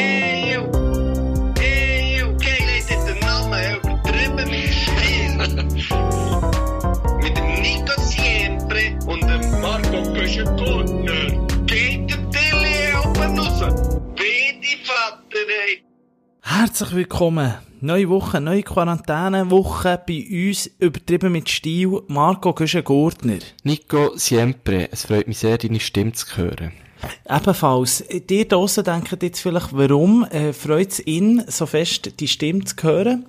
[0.00, 0.64] Eeuw.
[1.60, 2.28] Eeuw.
[2.38, 3.14] Geil heeft dit de
[3.76, 5.36] übertrieben mit Stil.
[7.22, 11.46] mit dem Nico Siempre und dem Marco Köschen-Gurtner.
[11.66, 13.60] Geht der Tilly oben raus.
[14.16, 15.82] Bitte, Vater, ey.
[16.42, 17.54] Herzlich willkommen.
[17.82, 23.38] Neue Woche, neue Quarantänewoche bei uns, übertrieben mit Stil, Marco Güschen-Gurtner.
[23.64, 26.72] Nico Siempre, es freut mich sehr, deine Stimme zu hören.
[27.28, 32.64] Ebenfalls, dir draussen denken jetzt vielleicht, warum äh, freut es ihn so fest, die Stimme
[32.64, 33.26] zu hören?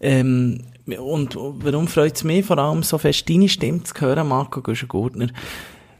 [0.00, 4.60] Ähm, und warum freut es mich vor allem so fest, deine Stimme zu hören, Marco
[4.60, 5.28] Güschen-Gurtner?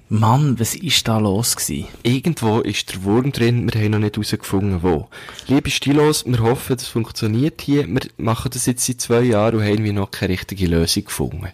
[0.08, 1.88] Mann, was ist da los gewesen?
[2.02, 5.08] Irgendwo ist der Wurm drin, wir haben noch nicht herausgefunden, wo.
[5.46, 7.86] Liebe Stilos, wir hoffen, das funktioniert hier.
[7.86, 11.48] Wir machen das jetzt seit zwei Jahren und haben noch keine richtige Lösung gefunden.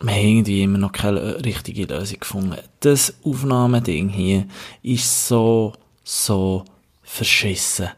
[0.00, 2.56] Wir haben irgendwie immer noch keine richtige Lösung gefunden.
[2.80, 4.46] Das Aufnahmeding hier
[4.82, 5.72] ist so,
[6.04, 6.64] so
[7.08, 7.88] verschissen.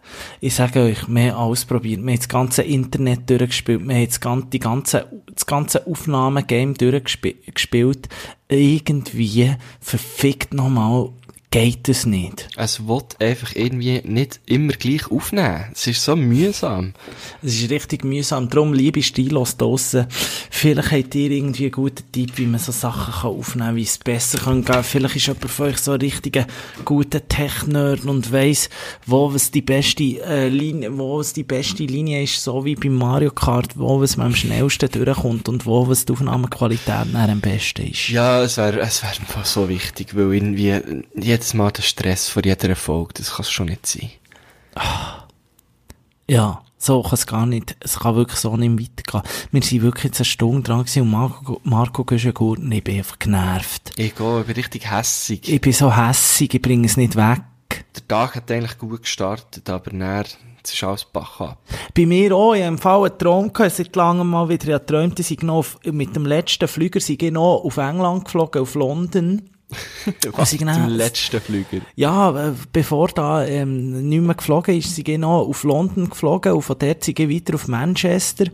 [0.40, 2.00] Ich sage euch, wir haben alles probiert.
[2.00, 3.86] Wir haben das ganze Internet durchgespielt.
[3.86, 8.08] Wir haben das ganze, die ganze, das ganze Aufnahmegame durchgespielt.
[8.48, 11.10] Irgendwie verfickt nochmal
[11.50, 12.48] geht es nicht.
[12.56, 15.64] Es will einfach irgendwie nicht immer gleich aufnehmen.
[15.72, 16.94] Es ist so mühsam.
[17.42, 18.48] Es ist richtig mühsam.
[18.48, 20.06] Darum, liebe Stilos draussen,
[20.50, 23.82] vielleicht habt ihr irgendwie einen guten Tipp, wie man so Sachen kann aufnehmen kann, wie
[23.82, 24.84] es besser kann gehen.
[24.84, 26.46] Vielleicht ist jemand von euch so ein richtiger
[26.84, 28.70] guter Tech-Nerd und weiss,
[29.04, 32.94] wo was die beste äh, Linie, wo was die beste Linie ist, so wie beim
[32.94, 38.08] Mario Kart, wo man am schnellsten durchkommt und wo was die Aufnahmequalität am besten ist.
[38.08, 40.80] Ja, es wäre es wär einfach so wichtig, weil irgendwie
[41.40, 44.10] jedes Mal der Stress vor jeder Folge, das kann es schon nicht sein.
[46.28, 49.22] Ja, so kann es gar nicht, es kann wirklich so nicht weitergehen.
[49.50, 53.18] Wir sind wirklich jetzt eine Stunde dran gewesen und Marco, Marco Güschen-Gurten, ich bin einfach
[53.18, 53.92] genervt.
[53.96, 55.48] Ich gehe, ich bin richtig hässig.
[55.48, 57.40] Ich bin so hässig, ich bringe es nicht weg.
[57.96, 60.26] Der Tag hat eigentlich gut gestartet, aber näher,
[60.62, 61.58] es ist alles Bach ab.
[61.96, 64.80] Bei mir auch, ich habe im Fall einen Traum gehabt, seit langem mal wieder, ich
[64.80, 68.60] geträumt, ich sei noch auf, mit dem letzten Flüger, sei ich noch auf England geflogen,
[68.60, 69.50] auf London.
[70.32, 71.80] Was, genau- zum letzten Flüger.
[71.96, 76.62] Ja, äh, bevor da ähm, nicht mehr geflogen ist, sind noch auf London geflogen und
[76.62, 78.46] von dort sind ich weiter auf Manchester.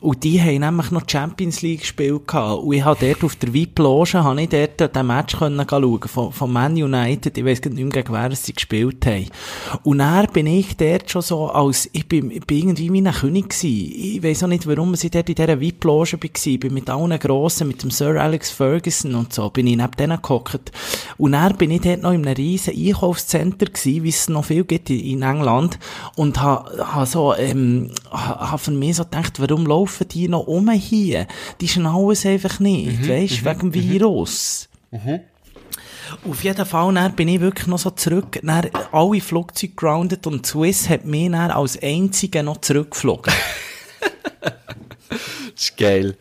[0.00, 2.62] Und die haben nämlich noch Champions League gespielt gehabt.
[2.62, 6.32] Und ich habe dort auf der VIP-Loge, habe ich dort den Match können schauen von,
[6.32, 7.36] von Man United.
[7.38, 9.28] Ich weiss nicht mehr, gegen wer sie gespielt haben.
[9.84, 13.12] Und dann bin ich dort schon so als, ich bin, ich bin irgendwie wie ein
[13.12, 13.92] König gewesen.
[13.94, 16.46] Ich weiss auch nicht, warum ich dort in dieser VIP-Loge war.
[16.46, 19.92] Ich bin mit allen Grossen, mit dem Sir Alex Ferguson und so, bin ich neben
[19.92, 20.51] denen gehockt.
[21.18, 24.64] Und dann bin ich dort noch in einem riesen Einkaufscenter gewesen, wie es noch viel
[24.64, 25.78] gibt in, England.
[26.16, 30.46] Und ha, ha so, ähm, ha, ha für mich so gedacht, warum laufen die noch
[30.46, 31.26] um hier?
[31.60, 34.68] Die schnallen es einfach nicht, weisst, wegen dem Virus.
[36.28, 40.46] Auf jeden Fall, dann bin ich wirklich noch so zurück, dann alle Flugzeuge grounded und
[40.46, 43.32] Swiss hat mich dann als einzige noch zurückgeflogen.
[45.54, 46.16] Das ist geil.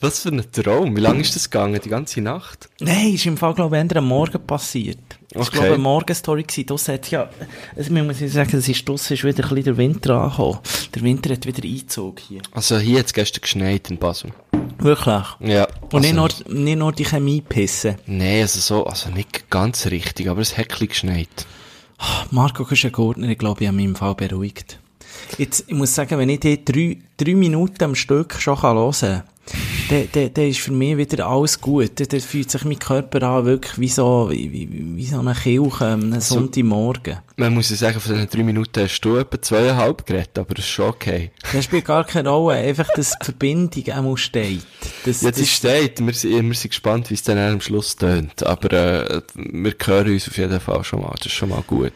[0.00, 0.94] Was für ein Traum.
[0.94, 1.80] Wie lange ist das gegangen?
[1.82, 2.68] Die ganze Nacht?
[2.80, 4.98] Nein, ist im Fall, glaube ich, am Morgen passiert.
[5.30, 5.50] Das war, Okay.
[5.52, 6.66] glaube ich, eine Morgenstory gewesen.
[6.66, 7.30] Das hat ja,
[7.74, 10.58] also, man muss sagen, das ist, ist wieder ein bisschen der Winter angekommen.
[10.94, 12.42] Der Winter hat wieder Einzug hier.
[12.52, 14.32] Also hier hat es gestern geschneit in Basel.
[14.78, 15.24] Wirklich.
[15.40, 15.66] Ja.
[15.92, 17.96] Und nicht, nur, also, nicht nur die Chemie pissen.
[18.06, 21.46] Nein, also so, also nicht ganz richtig, aber es hat ein bisschen geschneit.
[22.30, 24.78] Marco Güschen-Gurtner, ich glaube, ich habe mich im Fall beruhigt.
[25.38, 29.22] Jetzt, ich muss sagen, wenn ich die drei, drei Minuten am Stück schon hören kann,
[29.88, 31.98] dann, dann, dann ist für mich wieder alles gut.
[31.98, 35.34] Dann, dann fühlt sich mein Körper an wirklich wie so, wie, wie, wie so eine
[35.34, 37.18] Kirche am Also Sonntagmorgen.
[37.36, 40.64] Man muss ja sagen, von diesen drei Minuten hast du etwa zweieinhalb geredet, aber das
[40.64, 41.30] ist schon okay.
[41.52, 44.62] Das spielt gar keine Rolle, einfach, dass die Verbindung einmal steht.
[45.04, 47.96] Das, Jetzt das, ist steht, wir sind, wir sind gespannt, wie es dann am Schluss
[47.96, 51.62] tönt, aber äh, wir hören uns auf jeden Fall schon mal, das ist schon mal
[51.66, 51.92] gut.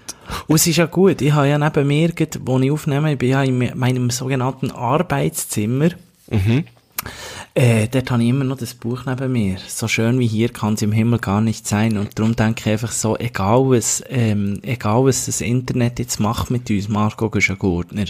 [0.47, 3.31] Und es ist ja gut, ich habe ja neben mir, wo ich aufnehme, ich bin
[3.31, 5.91] ja in meinem sogenannten Arbeitszimmer.
[6.31, 6.65] Mhm.
[7.59, 9.57] Äh, dort habe ich immer noch das Buch neben mir.
[9.67, 11.99] So schön wie hier kann es im Himmel gar nicht sein.
[11.99, 16.53] Und darum denke ich einfach so, egal was, ähm, egal was das Internet jetzt macht
[16.53, 18.05] mit uns, Marco Güschen-Gurtner,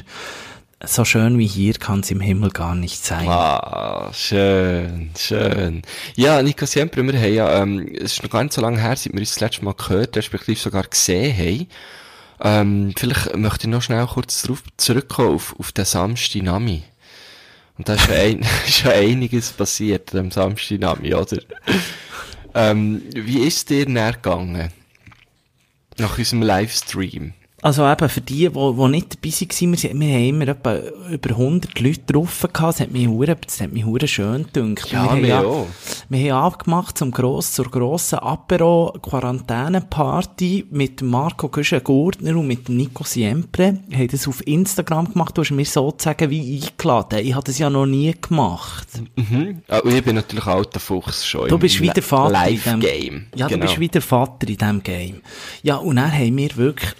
[0.84, 3.26] so schön wie hier kann es im Himmel gar nicht sein.
[3.26, 5.80] Ah, schön, schön.
[6.14, 8.96] Ja, Nico Siempre, wir haben ja, ähm, es ist noch gar nicht so lange her,
[8.96, 11.66] seit wir uns das letzte Mal gehört, respektive sogar gesehen haben.
[12.42, 16.82] Ähm, vielleicht möchte ich noch schnell kurz darauf zurückkommen, auf, auf den Samstag Nami.
[17.78, 18.44] Und da ist ja, ein,
[18.84, 21.38] ja einiges passiert am Samstag Nami, oder?
[22.54, 24.70] ähm, wie ist dir näher gegangen?
[25.96, 27.32] Nach unserem Livestream?
[27.60, 30.76] Also eben für die, die, die nicht dabei waren, wir, wir haben immer etwa
[31.10, 32.74] über 100 Leute drauf gehabt.
[32.74, 34.90] Das hat mich hure, das hat mich hure schön gedünkt.
[34.92, 35.66] Ja, haben wir auch.
[36.08, 43.78] Wir haben abgemacht zum gross, zur grossen Apero-Quarantäne-Party mit Marco Güschen-Gurtner und mit Nico Siempre.
[43.88, 45.36] Wir haben das auf Instagram gemacht.
[45.36, 47.20] Du hast mir sozusagen wie eingeladen.
[47.26, 48.88] Ich habe das ja noch nie gemacht.
[49.16, 49.62] Mhm.
[49.68, 51.48] Ah, und ich bin natürlich alter Fuchs schon.
[51.48, 53.26] Du bist wie der Vater in dem- Live-Game.
[53.34, 53.60] Ja, genau.
[53.60, 55.20] du bist wie der Vater in diesem Game.
[55.62, 56.98] Ja, und dann haben wir wirklich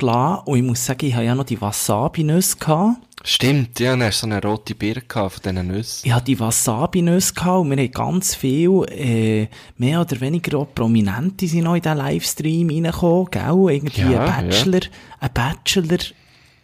[0.00, 0.46] losgelassen.
[0.46, 2.98] Und ich muss sagen, ich habe ja noch die Wasabi-Nüsse gehabt.
[3.24, 6.06] Stimmt, ja, dann hast du so eine rote Birne gehabt von diesen Nüssen.
[6.06, 10.68] Ich hatte die Wasabi-Nüsse gehabt und wir haben ganz viel, äh, mehr oder weniger auch
[10.72, 13.74] Prominente sind noch in diesen Livestream reingekommen, gell?
[13.74, 14.80] Irgendwie Ja, ein Bachelor,
[15.20, 15.98] ein Bachelor,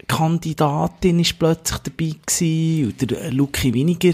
[0.06, 4.12] Kandidatin ist plötzlich dabei gewesen, oder Luki Winiger,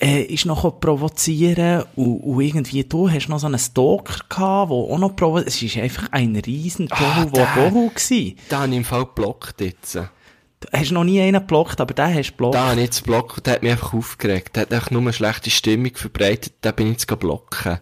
[0.00, 4.76] äh, ist noch provozieren und, und irgendwie du hast noch so einen Stalker gehabt, der
[4.76, 7.48] auch noch provoziert, es ist einfach ein riesen Ah, Tohu der.
[7.56, 8.36] Wobohu gewesen.
[8.48, 9.94] Da habe ich im Fall geblockt jetzt.
[9.94, 12.54] Du hast noch nie einen geblockt, aber den hast du geblockt.
[12.54, 14.56] Da habe ich jetzt geblockt und der hat mich einfach aufgeregt.
[14.56, 17.78] Der hat einfach nur eine schlechte Stimmung verbreitet, da bin ich jetzt blocken.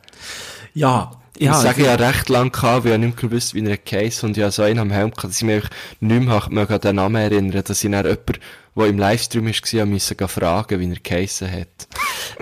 [0.75, 1.51] Ja, Ja, ja.
[1.53, 4.37] ich sage ja recht lang gehabt, weil ich nicht mehr gewusst, wie er Case und
[4.37, 5.65] ich habe so einen am Helm gehabt, dass ich mich
[6.01, 8.39] nicht mehr an den Namen erinnern, dass ich dann jemanden,
[8.77, 11.87] der im Livestream war, musste fragen, wie er geheissen hat.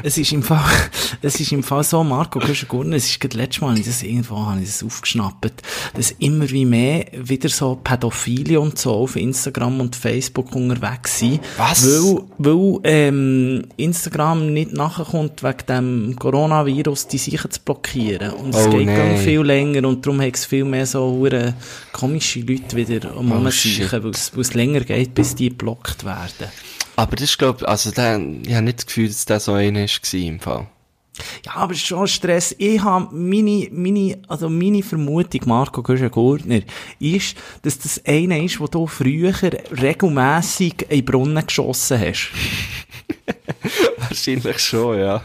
[0.02, 0.64] Es ist im Fall,
[1.22, 4.38] es ist im Fall so, Marco Güschen-Gurner, es ist gerade letztes Mal, ich das irgendwo,
[4.46, 5.62] habe ich das aufgeschnappt,
[5.94, 11.40] dass immer wie mehr wieder so Pädophile und so auf Instagram und Facebook unterwegs sind.
[11.56, 11.84] Was?
[11.86, 18.30] Weil, weil, ähm, Instagram nicht nachkommt wegen dem Coronavirus, die sicher zu blockieren.
[18.32, 19.18] Und es Oh, geht nein.
[19.18, 21.54] viel länger und darum hat es viel mehr so hure
[21.92, 26.48] komische Leute wieder um Oh, weil es länger geht, bis die geblockt werden.
[26.96, 29.80] Aber das ist, glaub, also der, ich habe nicht das Gefühl, dass der so einer
[29.80, 30.66] war im Fall.
[31.44, 32.54] Ja, aber schon Stress.
[32.58, 36.60] Ich habe meine, meine, also meine Vermutung, Marco Güschen-Gurtner,
[36.98, 42.30] ist, dass das einer ist, wo du früher regelmässig in den Brunnen geschossen hast.
[43.98, 45.22] Wahrscheinlich schon, ja.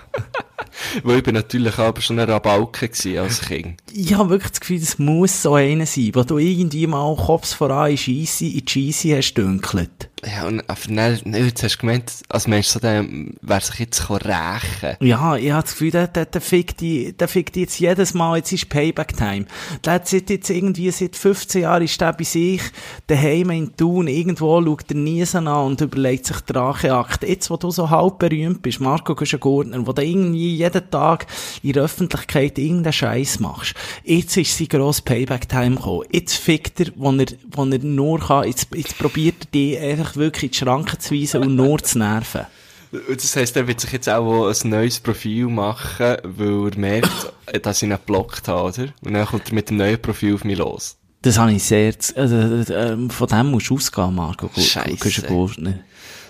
[1.03, 2.89] Weil ich bin natürlich aber schon ein Rabauke
[3.19, 3.81] als Kind.
[3.91, 7.53] Ich habe wirklich das Gefühl, das muss so einer sein, wo du irgendwie mal Kopf
[7.55, 10.09] voran in Scheisse, in die Scheisse hast dünkelt.
[10.25, 13.05] Ja, und dann, dann, jetzt hast du gemeint, als Mensch so, der,
[13.41, 17.27] wer sich jetzt rächen Ja, ich habe das Gefühl, der, der, der fickt die, der
[17.27, 19.45] fickt die jetzt jedes Mal, jetzt ist Payback-Time.
[19.85, 22.61] Der hat seit jetzt irgendwie, seit 15 Jahren ist der bei sich
[23.05, 27.21] daheim in Thun, irgendwo schaut er Niesen an und überlegt sich die Racheakt.
[27.23, 31.27] Jetzt, wo du so halb berühmt bist, Marco Güschen-Gurtner, wo du irgendwie jeden Tag
[31.63, 33.73] in der Öffentlichkeit irgendeinen Scheiß machst,
[34.03, 36.05] jetzt ist sein grosses Payback-Time gekommen.
[36.11, 40.15] Jetzt fickt er, wo er, wo er nur kann, jetzt, jetzt probiert er die einfach
[40.15, 42.45] wirklich in die Schranken zu weisen und nur zu nerven.
[42.91, 47.77] Das heisst, er wird sich jetzt auch ein neues Profil machen, weil er merkt, dass
[47.77, 48.93] ich ihn geblockt habe, oder?
[49.03, 50.97] Und dann kommt er mit dem neuen Profil auf mich los.
[51.21, 54.49] Das habe ich sehr, äh, von dem musst du ausgehen, Marco.
[54.49, 55.79] Güschen-Gurtner.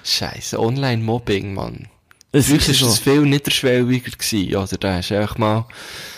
[0.04, 1.88] Scheiße, Online-Mobbing, Mann.
[2.32, 2.88] Es ist so.
[2.88, 4.78] es viel niederschwelliger gewesen, oder?
[4.78, 5.66] Da hast du einfach mal,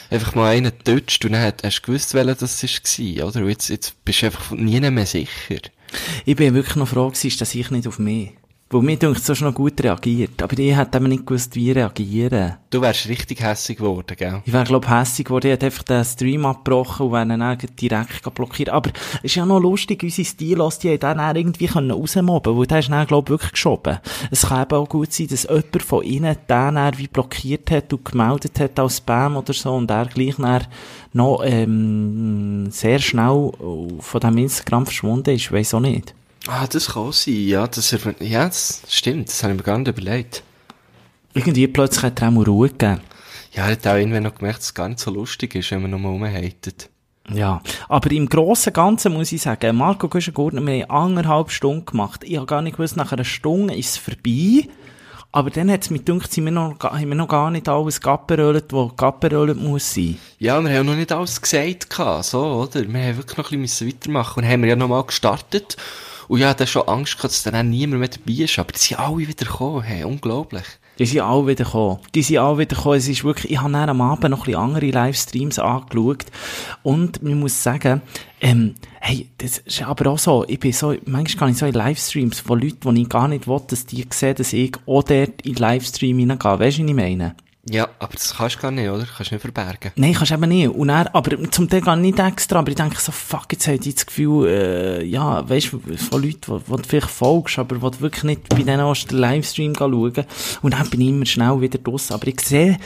[0.09, 3.41] einfach mal einen getutscht und dann hast du gewusst, welcher das war, oder?
[3.41, 5.59] Und jetzt, jetzt bist du einfach nie mehr sicher.
[6.25, 8.31] Ich bin wirklich noch froh gewesen, dass ich nicht auf mich.
[8.71, 10.43] Weil mir denkt, so noch gut reagiert.
[10.43, 12.57] Aber ich hätte eben nicht gewusst, wie reagieren.
[12.69, 14.43] Du wärst richtig hässig geworden, gell?
[14.45, 15.47] Ich wäre, glaub hässig geworden.
[15.47, 18.69] Ich hätte einfach den Stream abgebrochen und wäre dann auch direkt blockiert.
[18.69, 22.55] Aber es ist ja noch lustig, unsere Stilos, die haben dann auch irgendwie können rausmobben
[22.55, 23.97] weil der ist dann, glaub wirklich geschoben.
[24.29, 27.91] Es kann eben auch gut sein, dass jemand von ihnen den dann wie blockiert hat
[27.91, 30.67] und gemeldet hat als Spam oder so und er gleich dann
[31.13, 33.51] noch, ähm, sehr schnell
[33.99, 35.51] von dem Instagram verschwunden ist.
[35.51, 36.13] Weiss auch nicht.
[36.51, 37.67] Ah, das kann sein, ja.
[37.67, 40.41] Das, ja, das stimmt, das habe ich mir gar nicht überlegt.
[41.35, 43.01] Irgendwie plötzlich hat er auch mal Ruhe gegeben.
[43.53, 45.83] Ja, er hat auch irgendwann noch gemerkt, dass es gar nicht so lustig ist, wenn
[45.83, 46.89] man nochmal rumhatet.
[47.31, 51.85] Ja, aber im Grossen und Ganzen muss ich sagen, Marco Güschen-Gurtner, wir haben anderthalb Stunden
[51.85, 52.23] gemacht.
[52.23, 54.67] Ich habe gar nicht gewusst, nach einer Stunde ist es vorbei.
[55.31, 58.01] Aber dann hat es mir gedacht, sind wir noch, haben wir noch gar nicht alles
[58.01, 60.17] gapperölt, was gapperölt muss sein.
[60.39, 62.91] Ja, wir haben noch nicht alles gesagt, so, oder?
[62.91, 64.43] Wir haben wirklich noch ein bisschen weitermachen.
[64.43, 65.77] Und haben wir ja nochmal gestartet.
[66.29, 68.59] Und ja, da schon Angst gehabt, dass dann auch niemand mehr dabei ist.
[68.59, 70.63] Aber die sind alle wieder gekommen, hey, unglaublich.
[70.99, 71.97] Die sind alle wieder gekommen.
[72.13, 72.97] Die sind alle wieder gekommen.
[72.97, 76.25] Es ist wirklich, ich habe dann am Abend noch ein bisschen andere Livestreams angeschaut.
[76.83, 78.03] Und man muss sagen,
[78.41, 81.73] ähm, hey, das ist aber auch so, ich bin so, manchmal kann ich so in
[81.73, 85.41] Livestreams von Leuten, die ich gar nicht will, dass die sehen, dass ich auch dort
[85.41, 86.59] in Livestream hineingehe.
[86.59, 87.35] Weißt du, was ich meine?
[87.71, 89.05] Ja, aber das kannst du gar nicht, oder?
[89.05, 89.91] Kannst du nicht verbergen.
[89.95, 90.69] Nein, kannst du eben nicht.
[90.69, 93.77] Und dann, aber zum Teil gar nicht extra, aber ich denke so, fuck, jetzt habe
[93.81, 97.81] ich das Gefühl, äh, ja, weißt du, von Leuten, die, du vielleicht folgst, aber die
[97.97, 100.25] du wirklich nicht bei denen aus den Livestream schauen.
[100.61, 102.13] Und dann bin ich immer schnell wieder draussen.
[102.13, 102.77] Aber ich sehe,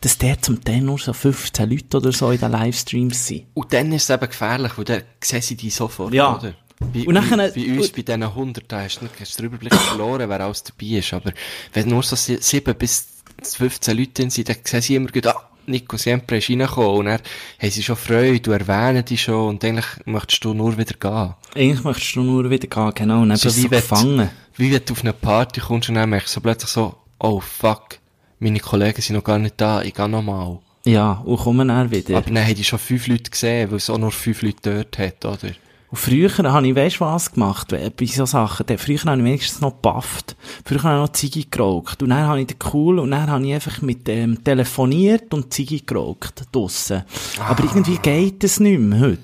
[0.00, 3.46] dass der zum Teil nur so 15 Leute oder so in den Livestreams sind.
[3.54, 6.36] Und dann ist es eben gefährlich, weil dann sehen sie die sofort, Ja.
[6.36, 6.52] oder?
[6.94, 9.46] Bei, Und nachher- bei, bei uns, bei diesen 100, da hast du hast du den
[9.46, 11.12] Überblick verloren, wer alles dabei ist.
[11.12, 11.32] Aber
[11.72, 15.26] wenn nur so sie- 7 bis 15 Leute drin sind, dann sehen sie immer gut,
[15.26, 16.90] ah, Nico Siempre ist reingekommen.
[16.90, 17.20] Und dann
[17.60, 19.48] haben sie schon Freude, du erwähnen dich schon.
[19.48, 21.34] Und eigentlich möchtest du nur wieder gehen.
[21.54, 24.30] Eigentlich möchtest du nur wieder gehen, genau, und dann bist du gefangen.
[24.56, 27.40] Wie wenn du auf eine Party kommst und dann merkst du so plötzlich so, oh
[27.40, 27.98] fuck,
[28.40, 30.58] meine Kollegen sind noch gar nicht da, ich gehe nochmal.
[30.84, 32.16] Ja, und kommen dann wieder.
[32.16, 34.98] Aber dann haben die schon fünf Leute gesehen, weil es auch nur fünf Leute dort
[34.98, 35.52] hat, oder?
[35.90, 39.72] Und früher habe ich, weisst was gemacht, bei so Sachen, früher habe ich wenigstens noch
[39.72, 40.36] gepafft.
[40.64, 42.02] Früher habe ich noch Ziggy geraucht.
[42.02, 45.52] Und dann habe ich den cool, und dann habe ich einfach mit dem telefoniert und
[45.52, 47.04] Ziggy geraucht, draussen.
[47.40, 49.22] Aber irgendwie geht es nicht mehr heute.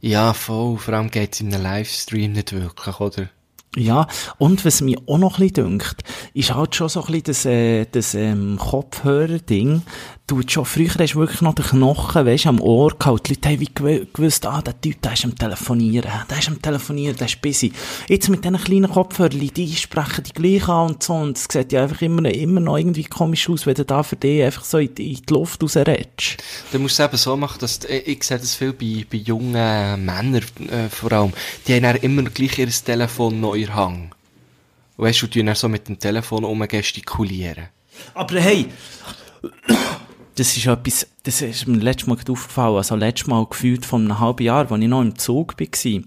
[0.00, 0.78] Ja, voll.
[0.78, 3.28] Vor allem geht's in einem Livestream nicht wirklich, oder?
[3.76, 4.06] Ja,
[4.36, 6.02] und was mir auch noch ein bisschen dünkt,
[6.34, 9.82] ist halt schon so ein bisschen das, äh, das ähm, Kopfhörer-Ding.
[10.28, 13.28] Du hast schon, früher hast du wirklich noch den Knochen, weisst, am Ohr gehabt.
[13.28, 16.48] Die Leute haben wie gew- gewusst, ah, der Typ, der ist am Telefonieren, der ist
[16.48, 17.72] am Telefonieren, der ist busy.
[18.08, 21.72] Jetzt mit diesen kleinen Kopfhörern, die sprechen die gleich an und so, und es sieht
[21.72, 24.78] ja einfach immer, immer noch irgendwie komisch aus, wenn du da für dich einfach so
[24.78, 26.36] in, die- in die Luft rausredest.
[26.70, 29.52] Du musst es eben so machen, dass, äh, ich sehe das viel bei, bei jungen
[30.04, 31.32] Männern, äh, vor allem.
[31.66, 34.12] Die haben immer gleich ihr Telefon noch in Hang.
[34.96, 37.64] Weißt du, die dann so mit dem Telefon rumgestikulieren.
[38.14, 38.66] Aber hey,
[40.36, 44.18] das ist etwas, das ist mir letztes Mal aufgefallen, also letztes Mal gefühlt von einem
[44.20, 46.02] halben Jahr, als ich noch im Zug war.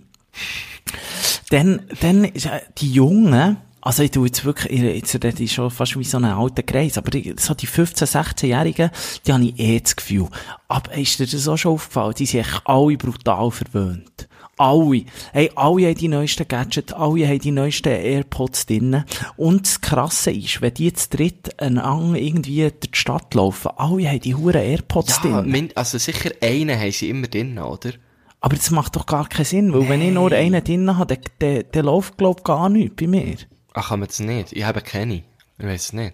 [1.49, 5.69] Dann, dann äh, die Jungen, also ich tu jetzt wirklich, ich- jetzt rede ich schon
[5.69, 8.89] fast wie so einen alten Kreis, aber so die 15-, 16-Jährigen,
[9.25, 10.27] die habe ich eh das Gefühl.
[10.67, 12.15] Aber ist dir das auch schon aufgefallen?
[12.17, 14.27] Die sind echt alle brutal verwöhnt.
[14.57, 15.03] Alle.
[15.33, 19.03] Hey, alle haben die neuesten Gadgets, alle haben die neuesten AirPods drinnen.
[19.35, 24.07] Und das Krasse ist, wenn die jetzt dritt einander irgendwie durch die Stadt laufen, alle
[24.09, 25.69] haben die huren AirPods Ja, drin.
[25.75, 27.91] also sicher einen haben sie immer drin, oder?
[28.39, 31.23] Aber das macht doch gar keinen Sinn, weil wenn ich nur einen drin habe, dann,
[31.39, 33.35] dann, dann läuft, glaub ich, gar nichts bei mir.
[33.73, 34.53] Ach, kann man das nicht?
[34.53, 35.23] Ich habe keine.
[35.57, 36.13] Ich weiß es nicht.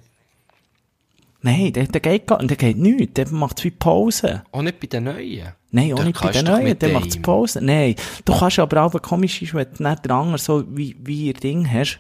[1.42, 4.44] Nein, der, der geht gar der geht nichts, der macht wie Pause.
[4.52, 5.50] Auch nicht bei den Neuen.
[5.72, 7.22] Nein, auch nicht bei den Neuen, der macht.
[7.22, 7.62] Pause.
[7.62, 10.96] Nein, du kannst aber auch, wenn komisch ist, wenn du nicht den anderen so wie,
[11.04, 12.00] wie ihr Ding hast,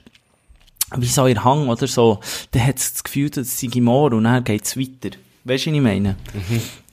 [0.97, 2.19] wie so ihr Hang oder so,
[2.51, 5.15] dann hat es das Gefühl, dass es sei morgen und dann geht's weiter.
[5.45, 6.17] Weißt du, was ich meine?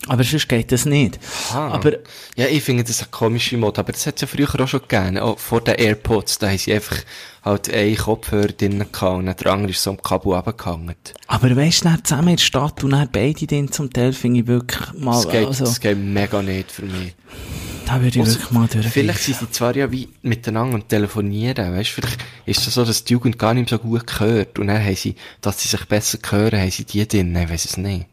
[0.09, 1.19] Aber sonst geht das nicht.
[1.53, 1.93] Aber,
[2.37, 4.81] Ja, ich finde das eine komische Mode, aber das hat es ja früher auch schon
[4.81, 5.19] gegeben.
[5.19, 6.97] Auch vor den AirPods, da haben sie einfach
[7.45, 10.95] halt einen Kopfhörer drin gehabt und der andere ist so am Kabel runtergehangen.
[11.29, 14.41] aber weißt du, dann zusammen in der Stadt und dann beide drin zum Teil, finde
[14.41, 17.15] ich wirklich mal, Das geht, also, das geht mega nicht für mich.
[17.87, 18.87] da würde ich Also, wirklich mal durch.
[18.89, 23.05] Vielleicht sind sie zwar ja wie miteinander am telefonieren, weißt, vielleicht ist es so, dass
[23.05, 26.19] die Jugend gar nicht so gut gehört und dann haben sie, dass sie sich besser
[26.29, 28.07] hören, haben sie die drin, ich weiss es nicht.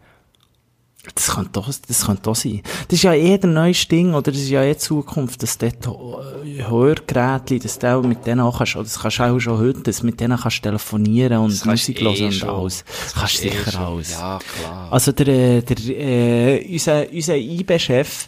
[1.13, 2.61] Das könnte doch, das könnte doch sein.
[2.87, 5.85] Das ist ja eh der neueste Ding, oder das ist ja eh Zukunft, dass dort
[5.85, 9.57] äh, Hörgeräte, dass du auch mit denen auch kannst, oder das kannst du auch schon
[9.59, 12.49] heute, dass mit denen kannst telefonieren und Das Musik du eh hören und schon.
[12.49, 12.83] alles.
[13.03, 13.81] Das kannst du eh sicher schon.
[13.81, 14.11] alles.
[14.11, 14.87] Ja, klar.
[14.91, 18.27] Also der, der, äh, unser, unser IB-Chef,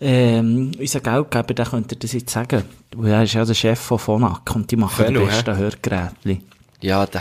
[0.00, 2.62] ähm, unser Geldgeber, der könnte das jetzt sagen.
[3.02, 6.38] Er ist ja der Chef von Phonak und die machen Phönno, die besten Hörgeräte.
[6.80, 7.20] Ja, der,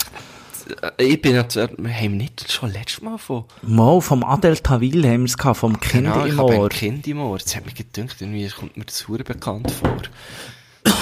[0.98, 5.26] ich bin wir haben nicht schon letztes Mal von, Mal vom Adel Tawil haben wir
[5.26, 6.64] es gehabt, vom Kind genau, im Ohr.
[6.64, 7.38] ein Kind im Ohr.
[7.38, 10.02] Jetzt hat mich gedacht, irgendwie kommt mir das hure bekannt vor.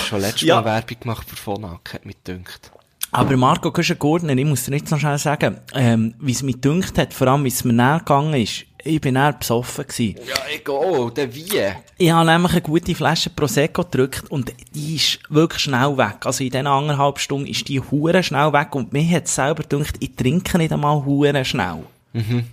[0.07, 0.55] schon letztes Ja.
[0.61, 2.71] Mal Werbung gemacht für Phonak, hat mich gedacht.
[3.11, 6.97] Aber Marco Köschen-Gurtner, ich muss dir jetzt noch schnell sagen, ähm, wie es mich gedünkt
[6.97, 10.15] hat, vor allem wie es mir näher gegangen ist, ich bin näher besoffen gewesen.
[10.27, 11.61] Ja, ich oh, der wie?
[11.97, 16.17] Ich habe nämlich eine gute Flasche Prosecco gedrückt und die ist wirklich schnell weg.
[16.25, 19.95] Also in diesen anderthalb Stunden ist die hure schnell weg und mir hat selber gedacht,
[19.99, 21.83] ich trinke nicht einmal hure schnell.
[22.13, 22.43] Mal,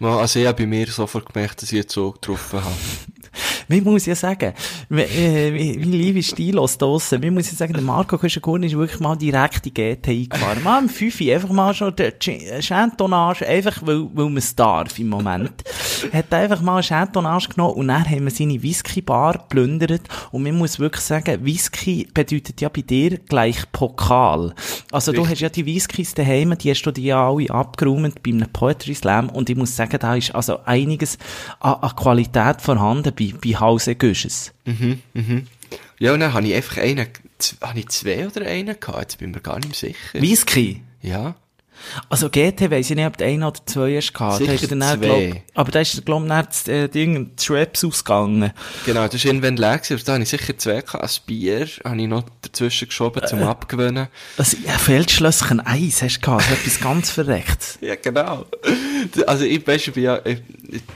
[0.00, 2.74] Also ich habe bei mir sofort gemerkt, dass ich jetzt so getroffen habe.
[3.68, 4.52] Wie muss ich ja sagen,
[4.90, 7.22] wie, äh, wie, wie lieb ist die los draussen?
[7.22, 10.62] Wie muss ich sagen, der Marco Köschen-Gurtner ist wirklich mal direkt in die GT eingefahren.
[10.62, 14.98] Mal im Fünfi, einfach mal schon der Ch- Chantonnage, einfach weil, weil man es darf
[14.98, 15.64] im Moment.
[16.12, 20.56] Hat einfach mal eine Chantonnage genommen und dann haben wir seine Whisky-Bar geplündert und man
[20.58, 24.54] muss wirklich sagen, Whisky bedeutet ja bei dir gleich Pokal.
[24.92, 28.30] Also du hast ja die Whiskys daheim, die hast du dir ja alle abgeräumt bei
[28.32, 31.18] einem Poetry Slam und ich muss sagen, da ist also einiges
[31.60, 34.52] an, an Qualität vorhanden bei, bei Hause Güsches.
[35.98, 37.06] Ja, und dann habe ich einfach einen,
[37.60, 39.96] habe ich zwei oder einen gehabt, jetzt bin ich mir gar nicht sicher.
[40.14, 40.82] Whisky?
[41.02, 41.34] Ja.
[42.08, 44.38] Also GT weiss ich nicht, ob du einen oder zwei hast gehabt.
[44.38, 44.96] Sicher dann, zwei.
[44.96, 48.52] glaub, aber da ist, glaub ich, dann das, äh, Ding, das Schweppes ausgegangen.
[48.86, 51.02] Genau, das ist irgendwann leer gewesen, aber da habe ich sicher zwei gehabt.
[51.02, 53.44] Ein Bier habe ich noch dazwischen geschoben zum Äh.
[53.44, 54.08] Abgewöhnen.
[54.36, 56.44] Also, ein Feldschlösschen Eis hast du gehabt.
[56.44, 57.78] So etwas ganz verreckt.
[57.84, 58.46] Ja, genau.
[59.26, 60.38] Also ich, weißt, ich bin ja, ich,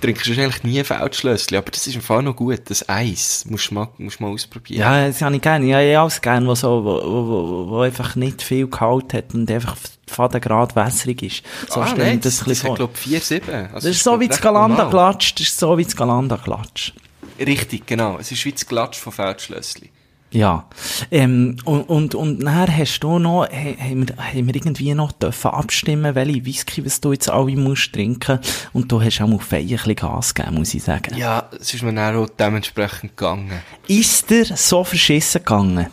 [0.00, 2.60] trinkst wahrscheinlich nie Feldschlössli, aber das ist im Fall noch gut.
[2.66, 4.80] Das Eis musst du mal, musst mal ausprobieren.
[4.80, 5.66] Ja, das habe ich gerne.
[5.66, 9.50] Ich habe alles gerne, was so, wo, wo, wo, einfach nicht viel Gehalt hat und
[9.50, 11.42] einfach fadengrad wässrig ist.
[11.68, 12.76] So ah, stelle nein, das, das, das vor.
[12.76, 13.54] glaub 4, 7.
[13.54, 15.34] Also Das ist so wie das Galanda-Glatsch.
[15.34, 16.92] Das ist so wie das Galanda-Glatsch.
[17.38, 18.18] Richtig, genau.
[18.18, 19.90] Es ist wie das Glatsch von Feldschlössli.
[20.30, 20.68] Ja.
[21.10, 25.50] Ähm, und, und, und nachher hast du noch, haben wir, haben wir irgendwie noch dürfen
[25.50, 28.38] abstimmen, welche Whisky, was du jetzt alle musst trinken.
[28.74, 31.16] Und du hast auch mal ein bisschen Gas gegeben, muss ich sagen.
[31.16, 33.60] Ja, es ist mir dann auch dementsprechend gegangen.
[33.86, 35.86] Ist dir so verschissen gegangen?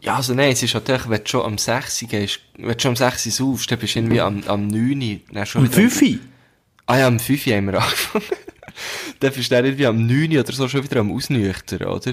[0.00, 2.88] Ja, also nein, es ist natürlich, wenn du schon am 6 gehst, wenn du schon
[2.90, 6.18] am 6 saufst, dann bist du irgendwie am, am 9, dann schon Um wieder- 5
[6.86, 8.24] Ah ja, am 5 haben wir angefangen.
[9.20, 12.12] dann bist du dann irgendwie am 9 oder so schon wieder am Ausnüchtern, oder?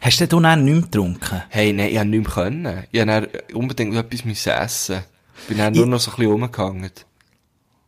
[0.00, 1.42] Hast du denn dann nicht mehr getrunken?
[1.48, 2.84] Hey, nein, ich hab nicht mehr können.
[2.90, 5.00] Ich dann unbedingt etwas müssen essen.
[5.48, 6.90] Bin dann nur Ich- noch so ein bisschen rumgegangen.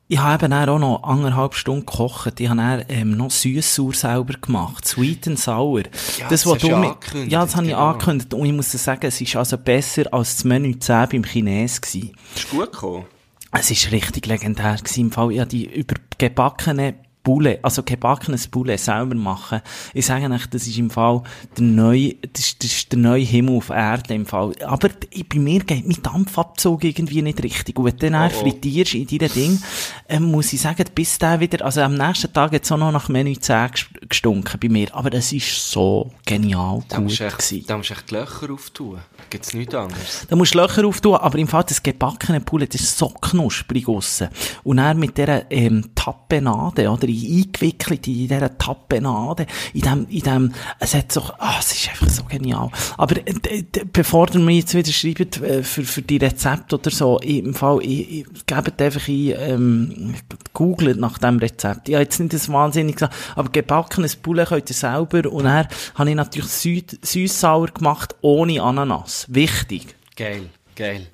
[0.07, 2.39] Ich habe eben auch noch anderthalb Stunden gekocht.
[2.39, 4.87] Ich habe dann, ähm, noch Süß-Sauer selber gemacht.
[4.87, 5.79] Sweet and Sour.
[5.81, 7.87] Ja, das, das was du du ja mi- angekündigt, Ja, das habe ich genau.
[7.89, 8.35] angekündigt.
[8.35, 11.81] Und ich muss dir sagen, es ist also besser als das Menü 10 beim Chines
[11.81, 12.13] gewesen.
[12.37, 13.07] Ist gut gekommen.
[13.51, 15.01] Es ist richtig legendär gewesen.
[15.01, 16.95] Im Fall, ich habe die übergebackene
[17.25, 19.61] Bulle, also gebackenes Bulle selber machen.
[19.95, 21.23] Ich sage euch, das ist im Fall
[21.57, 24.53] der neue, das ist, das ist der neue Himmel auf Erde im Fall.
[24.65, 27.79] Aber bei mir geht mein Dampfabzug irgendwie nicht richtig.
[27.79, 28.41] Und wenn du dann Oh, oh.
[28.43, 29.63] frittierst in deinem Ding,
[30.09, 33.09] ähm, muss ich sagen, bis der wieder, also am nächsten Tag es auch noch nach
[33.09, 34.95] Menü 10 ges- gestunken bei mir.
[34.95, 38.53] Aber es ist so genial Da gut musst du echt, da musst du echt Löcher
[38.53, 38.99] auftun.
[39.31, 40.27] Gibt's nichts anderes.
[40.29, 44.29] Da musst du Löcher auftun, aber im Fall das gebackene Poulet, ist so knusprig aussen.
[44.63, 50.53] Und dann mit dieser, ähm, Tapenade, oder, eingewickelt in dieser Tapenade, in dem, in dem,
[50.79, 52.71] es hat so, ah, es ist einfach so genial.
[52.99, 57.19] Aber, äh, bevor ihr mir jetzt wieder schreibt, äh, für, für die Rezepte oder so,
[57.21, 60.15] im Fall, ich, ich, gebt einfach ein, ähm,
[60.53, 61.89] googelt nach dem Rezept.
[61.89, 63.51] Ich habe jetzt nicht das wahnsinnig gesagt, aber
[63.95, 69.27] gebackenes Poulet könnt ihr selber, und dann habe ich natürlich süß- süß-sauer gemacht, ohne Ananas.
[69.29, 69.95] Wichtig.
[70.17, 71.07] Geil, geil.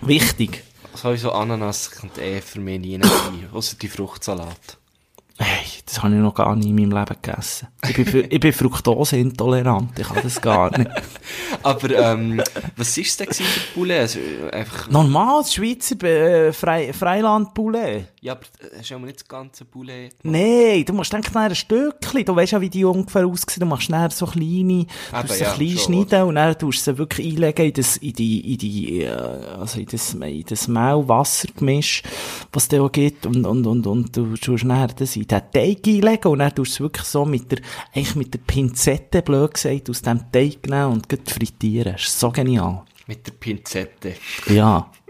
[0.00, 0.62] Wichtig.
[0.94, 4.78] Sowieso Ananas kommt eh für mich nie rein, außer die Fruchtsalat.
[5.38, 7.68] Hey, das habe ich noch gar nie in meinem Leben gegessen.
[7.88, 9.98] Ich bin, ich bin fruktoseintolerant.
[9.98, 10.90] Ich kann das gar nicht.
[11.62, 12.42] Aber, ähm,
[12.76, 14.00] was ist denn gewesen für Poulet?
[14.00, 14.18] Also,
[14.52, 18.08] einfach, Normal, Schweizer äh, Frei, Freiland-Poulet.
[18.22, 20.14] Ja, aber äh, hast du nicht das ganze gemacht?
[20.22, 22.24] Nee, du musst denken, ein Stückchen.
[22.24, 23.58] Du weißt ja, wie die ungefähr aussehen.
[23.58, 26.56] Du machst dann so kleine, du Eben, tust sie ja, klein schon, schneiden und dann
[26.56, 30.14] tust du sie wirklich einlegen in das, in die, in die, äh, also in das,
[30.14, 32.04] in das Mehl-Wasser-Gemisch,
[32.52, 33.26] was es da auch gibt.
[33.26, 36.70] Und, und, und, und du tust dann das in den Teig einlegen und dann tust
[36.70, 37.58] du es wirklich so mit der,
[37.92, 41.94] eigentlich mit der Pinzette, blöd gesagt, aus dem Teig nehmen und frittieren.
[41.94, 42.84] Das ist so genial.
[43.08, 44.14] Mit der Pinzette.
[44.46, 44.92] Ja.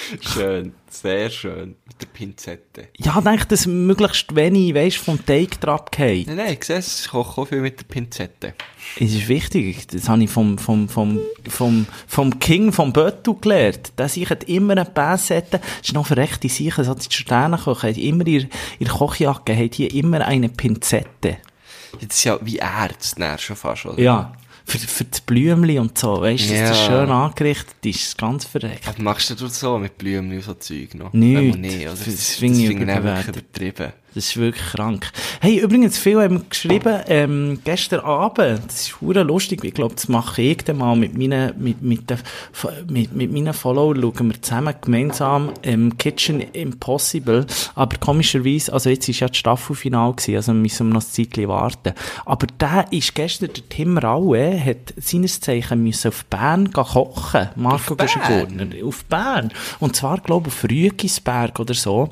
[0.20, 1.76] Schön, sehr schön.
[1.86, 2.88] Mit der Pinzette.
[2.96, 6.26] Ja, ich denke, dass möglichst wenig, weisst, vom Teig drauf geht.
[6.26, 8.54] Nein, nein, ich sehe es, ich koche auch viel mit der Pinzette.
[8.96, 9.86] Es ist wichtig.
[9.88, 13.92] Das habe ich vom, vom, vom, vom, vom King vom Böttu gelernt.
[13.98, 15.58] Der sich hat immer eine Passette.
[15.58, 16.84] Das ist noch verrechte Sache.
[16.84, 21.38] So die Sternenkocher hat immer ihr, ihr Kochjacke hat hier immer eine Pinzette.
[21.92, 24.00] Das ist ja wie Ärzte, schon fast, oder?
[24.00, 24.32] Ja.
[24.64, 26.20] Für, für das Blümli und so.
[26.20, 28.16] Weißt du, dass das schön angerichtet ist.
[28.18, 28.86] Ganz verreckt.
[28.86, 31.12] Was machst du so mit Blümen und so Zeug noch?
[31.12, 31.58] Nichts.
[31.58, 31.90] Nicht, oder?
[31.90, 33.92] Das Das, das finde ich übertrieben.
[34.14, 35.12] Das ist wirklich krank.
[35.40, 40.08] Hey, übrigens, viele haben geschrieben, ähm, gestern Abend, das ist hure lustig, ich glaube, das
[40.08, 42.18] mache ich dann mal mit meinen, mit, mit, den,
[42.88, 47.46] mit, mit meinen Followern, schauen wir zusammen gemeinsam, ähm, Kitchen Impossible,
[47.76, 51.48] aber komischerweise, also jetzt ist ja das Staffelfinale gewesen, also müssen wir noch ein Zeitchen
[51.48, 51.92] warten.
[52.24, 57.94] Aber der ist gestern, der Tim Raue, hat seines Zeichen müssen auf Bern kochen, Marco?
[57.94, 59.52] Guschengurtner, auf Bern.
[59.78, 62.10] Und zwar, glaube ich, auf Rügisberg oder so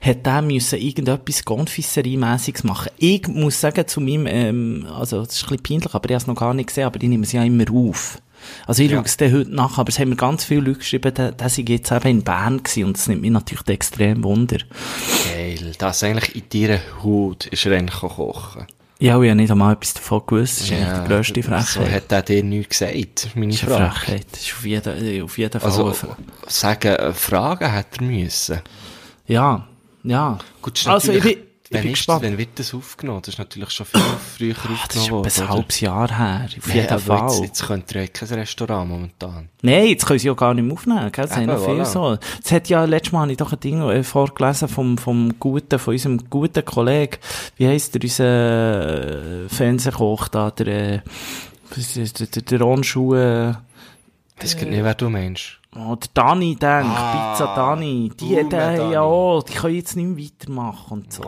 [0.00, 2.90] hat der müssen irgendetwas Confiserie-mässiges machen.
[2.98, 6.22] Ich muss sagen, zu meinem, ähm, also, das ist ein bisschen peinlich, aber ich habe
[6.22, 8.18] es noch gar nicht gesehen, aber ich nehme es ja immer auf.
[8.66, 8.98] Also, ich Ja.
[8.98, 11.68] schaue es dann heute nach, aber es haben mir ganz viele Leute geschrieben, dass ich
[11.68, 14.58] jetzt eben in Bern gewesen, und das nimmt mich natürlich extrem Wunder.
[15.34, 15.72] Geil.
[15.78, 18.66] Das eigentlich in deiner Haut ist er eigentlich kochen.
[19.00, 21.92] Ja, ich habe nicht einmal etwas davon gewusst, das ist eigentlich die grösste So Frechheit.
[21.92, 23.94] hat er dir nichts gesagt, meine Das ist Frage.
[23.94, 24.26] Frechheit.
[24.32, 25.70] Das ist auf jeden, auf jeden Fall.
[25.70, 25.94] Also,
[26.48, 28.58] sagen, äh, Fragen hat er müssen.
[29.28, 29.66] Ja,
[30.04, 30.38] ja.
[30.62, 32.08] Gut, das also, ich bin, ich wenn bin ist.
[32.08, 33.20] Wenn wird das aufgenommen?
[33.20, 34.00] Das ist natürlich schon viel
[34.36, 35.54] früher Ah, das ist aufgenommen etwa ein oder?
[35.54, 37.28] halbes Jahr her, auf jeden Fall.
[37.28, 39.48] Jetzt, jetzt könnt ihr ja kein Restaurant momentan.
[39.60, 41.28] Nein, jetzt können sie ja gar nicht mehr aufnehmen, gell?
[41.28, 41.84] Haben Eben, noch viel voilà.
[41.84, 42.18] so.
[42.42, 45.78] Es hat ja, letztes Mal habe ich doch ein Ding äh, vorgelesen vom, vom guten,
[45.78, 47.18] von unserem guten Kollegen.
[47.56, 51.00] Wie heisst der, unser äh, Fernsehkoch da, der, äh,
[51.76, 55.57] das, der, der, der Onschuh, Ich weiß gar nicht, wer du meinst.
[55.78, 58.44] Oh, der Dani, denk, Ah, Pizza Dani, die, der,
[58.76, 58.92] Dani.
[58.94, 61.22] ja, oh, die können jetzt nicht mehr weitermachen und so.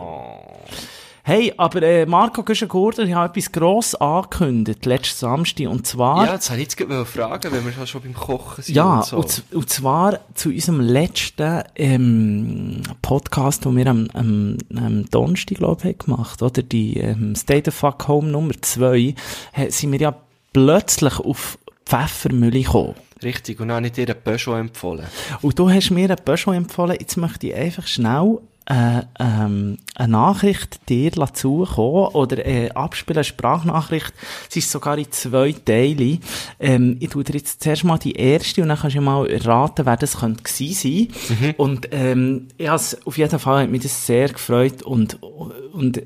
[1.23, 6.25] Hey, aber äh, Marco Güschen-Gurder, ich habe etwas gross angekündigt, letzten Samstag, und zwar...
[6.25, 8.95] Ja, das wollte ich jetzt gerade mal fragen, wenn wir schon- beim Kochen sind Ja,
[8.97, 9.17] und so.
[9.17, 15.81] und, und zwar zu unserem letzten ähm, Podcast, den wir am, am, am Donnerstag, glaube
[15.83, 16.63] ich, haben gemacht oder?
[16.63, 19.13] Die ähm, State of Fuck Home Nummer 2,
[19.53, 20.15] äh, sind wir ja
[20.53, 22.95] plötzlich auf Pfeffermühle gekommen.
[23.23, 25.05] Richtig, und dann habe ich dir einen Peugeot empfohlen.
[25.41, 30.11] Und du hast mir ein Peugeot empfohlen, jetzt möchte ich einfach schnell äh, ähm, eine
[30.11, 34.13] Nachricht dir zukommen oder äh, abspielen, eine Sprachnachricht.
[34.49, 36.19] Es ist sogar in zwei Teile.
[36.59, 39.85] Ähm, ich tue dir jetzt zuerst mal die erste und dann kannst du mal erraten,
[39.85, 41.09] wer das könnte gewesen
[41.41, 41.55] sein.
[41.57, 46.03] Und ähm, has, auf jeden Fall hat mich das sehr gefreut und, und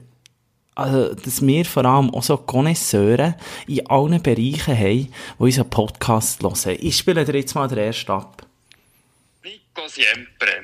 [0.76, 6.44] also, dass wir vor allem auch so Connoisseure in allen Bereichen haben, die unseren Podcast
[6.44, 6.78] hören.
[6.82, 8.46] Ich spiele dir jetzt mal den ersten ab.
[9.44, 10.64] Nico Siempre.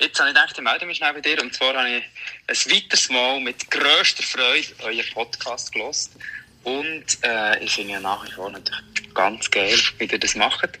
[0.00, 1.40] Jetzt habe ich gedacht, ich melde mich schnell bei dir.
[1.40, 6.16] Und zwar habe ich ein weiteres Mal mit grösster Freude euren Podcast gelost.
[6.64, 10.78] Und äh, ich finde nach wie vor natürlich ganz geil, wie ihr das macht.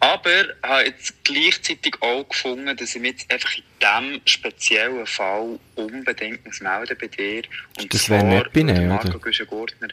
[0.00, 5.58] Aber habe jetzt gleichzeitig auch gefunden, dass ich mich jetzt einfach in diesem speziellen Fall
[5.76, 7.42] unbedingt muss melden bei dir.
[7.78, 9.18] Und Das wäre nett bei Ihnen, Marco?
[9.18, 9.88] Güschen-Gurtner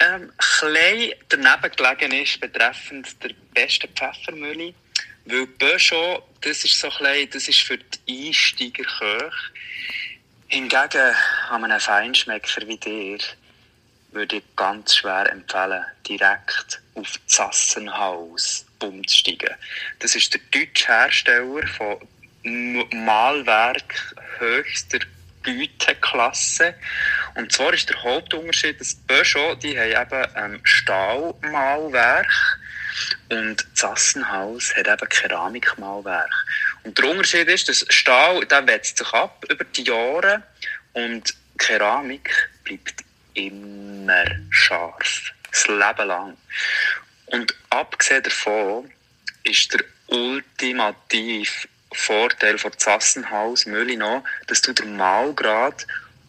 [0.00, 4.74] ähm, klein daneben gelegen ist betreffend der besten Pfeffermühle.
[5.24, 9.36] Weil Peugeot, das ist so klein, das ist für die Einsteiger hoch.
[10.46, 11.14] Hingegen
[11.50, 13.18] an einem Feinschmecker wie dir
[14.12, 19.54] würde ich ganz schwer empfehlen, direkt auf Zassenhaus umzusteigen.
[19.98, 21.98] Das ist der deutsche Hersteller von
[22.92, 25.00] Malwerk höchster
[25.42, 26.74] Güteklasse.
[27.34, 32.30] Und zwar ist der Hauptunterschied, dass Peugeot, die haben eben ähm, Stahlmalwerk
[33.30, 36.32] und Zassenhaus hat eben Keramikmalwerk.
[36.84, 40.42] Und der Unterschied ist, dass Stahl, der wetzt sich ab über die Jahre
[40.94, 45.32] und Keramik bleibt immer scharf.
[45.50, 46.36] Das Leben lang.
[47.30, 48.90] Und abgesehen davon
[49.42, 55.86] ist der ultimative Vorteil von Zassenhaus Mühle noch, dass du den Malgrad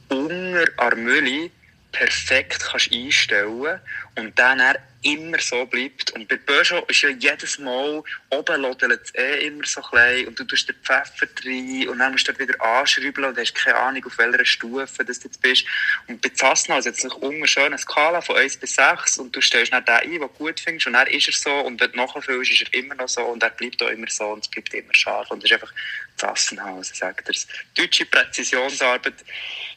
[0.09, 1.51] unter der Mühle
[1.91, 3.79] perfekt kannst einstellen
[4.15, 6.11] und dann er immer so bleibt.
[6.11, 10.37] Und bei Peugeot ist ja jedes Mal, oben lodelt es eh immer so klein und
[10.37, 14.05] du tust den Pfeffer rein und dann musst du wieder anschrauben und hast keine Ahnung,
[14.05, 15.65] auf welcher Stufe du jetzt bist.
[16.07, 19.71] Und bei es sich unten schön eine Skala von 1 bis 6 und du stellst
[19.71, 21.97] dann den ein, den du gut findest und dann ist er so und wenn du
[21.97, 24.73] nachfüllst, ist er immer noch so und er bleibt auch immer so und es bleibt
[24.73, 25.73] immer scharf und das ist einfach
[26.17, 27.35] Zassenhaus, sagt er.
[27.75, 29.13] Deutsche Präzisionsarbeit,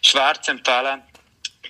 [0.03, 1.03] schwer zu empfehlen.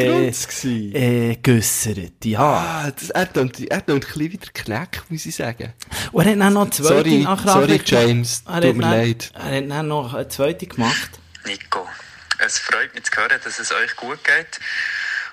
[0.66, 2.26] äh, äh, geäussert.
[2.26, 2.40] Ja.
[2.42, 5.72] Ah, das, er tut, er ein bisschen wieder Knack, muss ich sagen.
[6.12, 7.88] Und er hat dann noch eine zweite Sorry, Nachricht sorry, gemacht.
[7.92, 9.32] James, Er tut hat mir dann- leid.
[9.36, 11.10] Er hat dann noch eine zweite gemacht.
[11.46, 11.88] Nico,
[12.46, 14.60] es freut mich zu hören, dass es euch gut geht.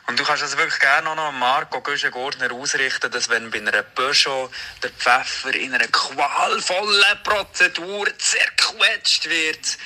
[0.09, 3.83] Und du kannst das wirklich gerne auch noch Marco Güschen-Gurtner ausrichten, dass wenn bei einer
[3.83, 4.51] Peugeot
[4.83, 9.77] der Pfeffer in einer qualvollen Prozedur zerquetscht wird,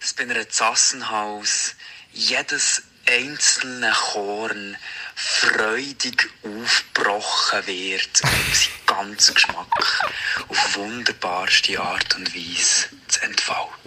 [0.00, 1.76] dass bei einer Zassenhaus
[2.12, 4.76] jedes einzelne Korn
[5.14, 10.12] freudig aufgebrochen wird, um seinen ganzen Geschmack
[10.48, 13.78] auf wunderbarste Art und Weise zu entfalten.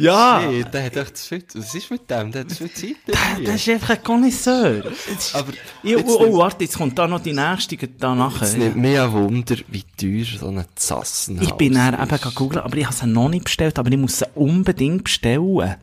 [0.00, 0.42] Ja.
[0.48, 2.32] Nee, der hat echt zu viel, was ist mit dem?
[2.32, 2.96] Der hat zu viel Zeit
[3.38, 4.84] Der, der ist einfach ein Connoisseur.
[5.10, 8.42] Jetzt- Aber Ja, jetzt oh, oh, warte, jetzt kommt da noch die nächste da nachher.
[8.42, 12.34] Es nimmt mich ein Wunder, wie teuer so ein Zassenhaus Ich bin dann eben ist.
[12.34, 15.76] googeln, aber ich habe sie noch nicht bestellt, aber ich muss sie unbedingt bestellen.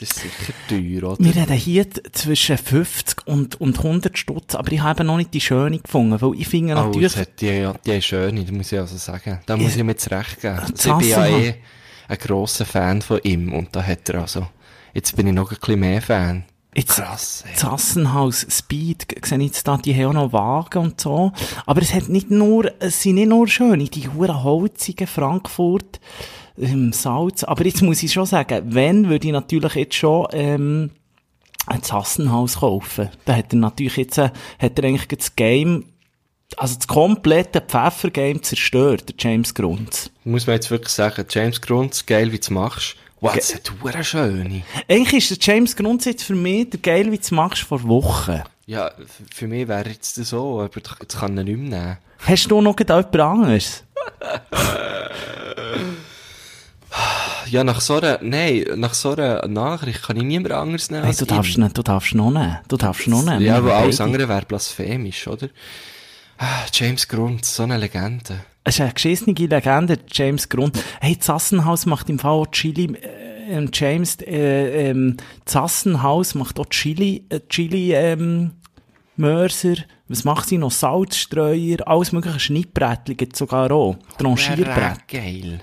[0.00, 1.24] Das ist sicher teuer, oder?
[1.24, 5.32] Wir reden hier zwischen 50 und, und 100 Stutz, aber ich habe eben noch nicht
[5.32, 8.50] die schöne gefunden, weil ich finde Oh, natürlich, das hat die, die ist schön, das
[8.50, 9.40] muss ich also sagen.
[9.46, 10.58] Da muss ich mir zurecht geben.
[10.58, 11.54] Also, ich bin ja eh
[12.08, 14.46] ein grosser Fan von ihm und da hat er also,
[14.94, 16.44] jetzt bin ich noch ein bisschen mehr Fan.
[16.74, 17.56] jetzt, Krass, ey.
[17.56, 21.32] Zassenhaus, Speed, sehe ich jetzt da, die haben auch noch Wagen und so,
[21.66, 26.00] aber es hat nicht nur, es sind nicht nur schöne, die huren holzigen Frankfurt,
[26.58, 30.90] ähm, Salz, aber jetzt muss ich schon sagen, wenn, würde ich natürlich jetzt schon, ähm,
[31.66, 33.08] ein Zassenhaus kaufen.
[33.24, 35.84] Da hat er natürlich jetzt, äh, hat er eigentlich das Game
[36.58, 40.10] Also das komplette Pfeffergame zerstört, der James Grunz.
[40.24, 42.96] Muss man jetzt wirklich sagen, James Grunz, geil, wie du machst.
[43.20, 44.62] Wow, das ist eine schöne.
[44.88, 48.42] Eigentlich ist der James Grunz jetzt für mich der geil, wie du machst, vor Wochen.
[48.66, 48.90] Ja,
[49.32, 51.98] für mich wäre jetzt das so, aber jetzt kann ihn nicht mehr nehmen.
[52.18, 53.84] Hast du noch jemand anderes?
[57.46, 61.02] Ja, nach so einer, nein, nach so einer Nachricht kann ich niemand anderes nehmen.
[61.02, 61.28] Hey, als du ihn.
[61.28, 62.58] darfst nicht, du darfst noch nehmen.
[62.68, 63.42] Du darfst noch nehmen.
[63.42, 65.48] Ja, aber alles andere wäre blasphemisch, oder?
[66.38, 68.44] Ah, James Grunz, so eine Legende.
[68.64, 70.78] Es ist eine geschissene Legende, James Grund.
[71.00, 76.66] Hey, Zassenhaus macht im Fall auch Chili, äh, ähm, James, äh, ähm, Zassenhaus macht auch
[76.66, 78.52] Chili, äh, Chili, ähm,
[79.16, 79.74] Mörser.
[80.08, 80.70] Was macht sie noch?
[80.70, 83.96] Salzstreuer, alles mögliche Schnittbrettchen sogar auch.
[84.18, 85.08] Tranchierbrett.
[85.08, 85.60] Geil.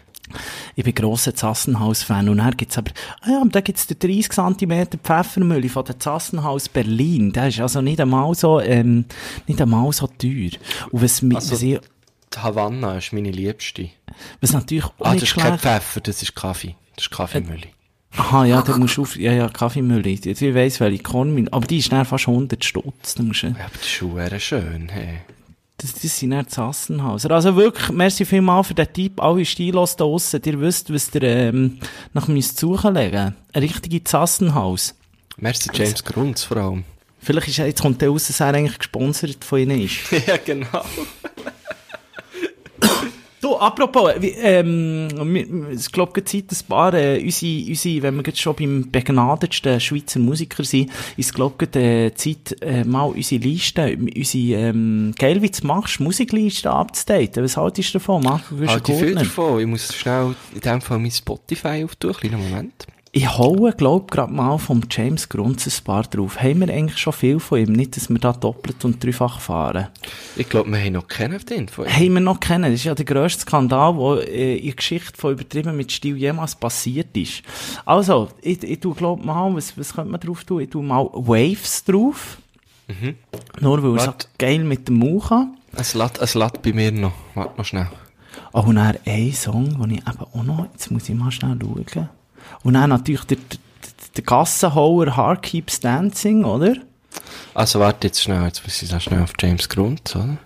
[0.75, 2.29] Ich bin grosser Zassenhaus-Fan.
[2.29, 5.99] Und dann gibt's aber, ah ja, aber da gibt's den 30 cm Pfeffermühle von der
[5.99, 7.31] Zassenhaus Berlin.
[7.33, 9.05] Der ist also nicht einmal so, ähm,
[9.47, 10.51] nicht einmal so teuer.
[10.91, 11.79] Und was, Also- was, ich,
[12.33, 13.89] Die Havanna ist meine liebste.
[14.41, 16.75] was natürlich auch Ah, das ist kein Pfeffer, das ist Kaffee.
[16.95, 17.67] Das ist Kaffeemühle.
[18.17, 20.09] Aha, ja, da musst du auf, ja, ja, Kaffeemühle.
[20.09, 21.51] Ich weiss, welche Kornmühle.
[21.53, 23.15] Aber die ist dann fast 100 Stutz.
[23.17, 25.19] Ja, aber das ist schon verdammt schön, hey.
[25.81, 27.31] Das, das sind dann die Sassenhauser.
[27.31, 29.21] Also wirklich, merci vielmal für den Tipp.
[29.21, 30.41] Alle Stilos da draussen.
[30.45, 31.79] Ihr wisst, was ihr, ähm,
[32.13, 33.35] nach müsst suchen legen.
[33.53, 34.95] Ein richtige Zassenhaus.
[35.37, 36.83] Merci James Grunz vor allem.
[37.21, 40.11] Vielleicht ist jetzt kommt der raus, dass er eigentlich gesponsert von ihnen ist.
[40.27, 40.83] ja, genau.
[43.41, 45.07] Du, apropos, ähm,
[45.71, 50.19] es gerade Zeit, ein paar, äh, unsere, unsere, wenn wir jetzt schon beim begnadetsten Schweizer
[50.19, 55.67] Musiker sind, ist gerade äh, Zeit, äh, mal unsere Liste, unsere, ähm, geil, wie du
[55.67, 57.43] machst, Musikliste abzudaten.
[57.43, 58.49] Was haltest du davon, Marc?
[58.49, 59.59] Du bist Halt ich viel davon.
[59.61, 62.13] Ich muss schnell in dem Fall mein Spotify auftun.
[62.13, 62.87] Kleinen Moment.
[63.19, 66.41] Ich haue, glaub, gerade mal vom James Grunz ein paar drauf.
[66.41, 67.73] Haben wir eigentlich schon viel von ihm?
[67.73, 69.89] Nicht, dass wir da doppelt und dreifach fahren.
[70.37, 71.93] Ich glaube, wir haben noch keinen von denen.
[71.93, 72.71] Haben wir noch kennen.
[72.71, 76.15] Das ist ja der grösste Skandal, der äh, in der Geschichte von übertrieben mit Stil
[76.15, 77.43] jemals passiert ist.
[77.85, 80.61] Also, ich, ich tu glaub mal, was, was könnte man drauf tun?
[80.61, 82.37] Ich tu mal Waves drauf.
[83.59, 84.27] Nur weil er so Warte.
[84.37, 85.29] geil mit dem Mauch.
[85.73, 87.11] Es lädt, es lädt bei mir noch.
[87.35, 87.89] Warte noch schnell.
[88.53, 91.59] Oh, und dann ein Song, den ich eben auch noch, jetzt muss ich mal schnell
[91.61, 92.07] schauen.
[92.63, 93.59] Und dann natürlich der, der,
[94.17, 96.75] der Gassenhauer Heart Keeps Dancing, oder?
[97.53, 98.43] Also warte jetzt schnell.
[98.45, 100.37] Jetzt muss ich da schnell auf James Grunz, oder?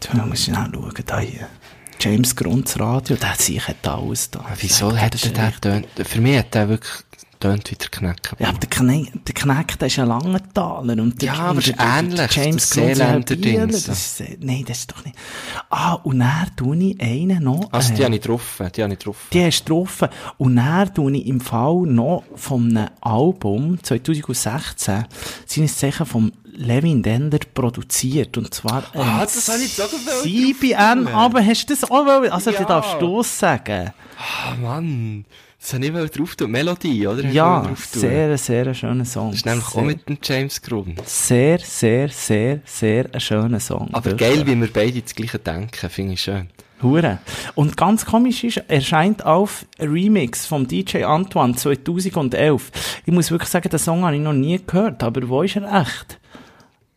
[0.00, 1.48] Da muss ich schnell schauen, da hier.
[1.98, 4.44] James Grunz Radio, der sich hat alles da.
[4.60, 5.86] Wieso Sag, hat das er den?
[6.04, 6.92] Für mich hat der wirklich
[7.40, 8.14] tönt wie der.
[8.38, 10.94] Ja, aber der Knecht, der Knecht, der ist ein Langenthaler.
[11.02, 13.84] Und der, Ja, aber und ist ähnlich, James das Grunz ist ein Seeländer Bieler, Dings.
[13.84, 15.16] das ist, äh, Nein, das ist doch nicht.
[15.70, 17.68] Ah, und dann tue ich einen noch.
[17.72, 18.70] Also die äh, habe ich getroffen.
[18.74, 19.26] Die habe ich getroffen.
[19.32, 20.08] die hast du getroffen.
[20.38, 25.04] Und dann tue ich im Fall noch von einem Album 2016
[25.46, 28.36] seines Zeichen vom Levin Dender produziert.
[28.38, 32.30] Und zwar, ähm, Ah, das habe ich gewollt CBN, aber hast du das auch wollen?
[32.32, 32.58] Also, Ja.
[32.60, 33.92] du darfst du sagen.
[34.18, 35.24] Ah, Mann.
[35.66, 36.52] Das habe ich mal drauf tun.
[36.52, 37.24] Melodie, oder?
[37.24, 39.30] Ja, sehr, sehr schöner Song.
[39.30, 41.26] Das ist nämlich auch sehr, mit dem James Grunz.
[41.26, 43.88] sehr, sehr, sehr, sehr ein schöner Song.
[43.92, 44.30] Aber Wirklich.
[44.30, 46.46] geil, wie wir beide das gleiche denken, finde ich schön.
[46.82, 47.18] Hure.
[47.56, 52.70] Und ganz komisch ist, erscheint auf Remix vom DJ Antoine 2011.
[53.04, 55.80] Ich muss wirklich sagen, den Song habe ich noch nie gehört, aber wo ist er
[55.82, 56.20] echt?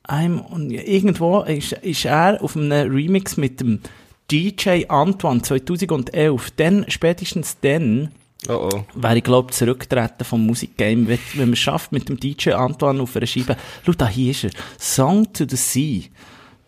[0.07, 3.81] I'm, irgendwo ist, ist er auf einem Remix mit dem
[4.29, 6.51] DJ Antoine 2011.
[6.51, 8.11] Dann, spätestens dann,
[8.47, 8.85] Oh oh.
[8.95, 13.01] wäre ich glaube zurücktreten vom Musikgame, wenn, wenn man es schafft mit dem DJ Antoine
[13.01, 13.57] auf einer Scheibe.
[13.85, 14.51] Schau, da hier ist er.
[14.77, 16.03] Song to the Sea.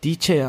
[0.04, 0.42] DJ,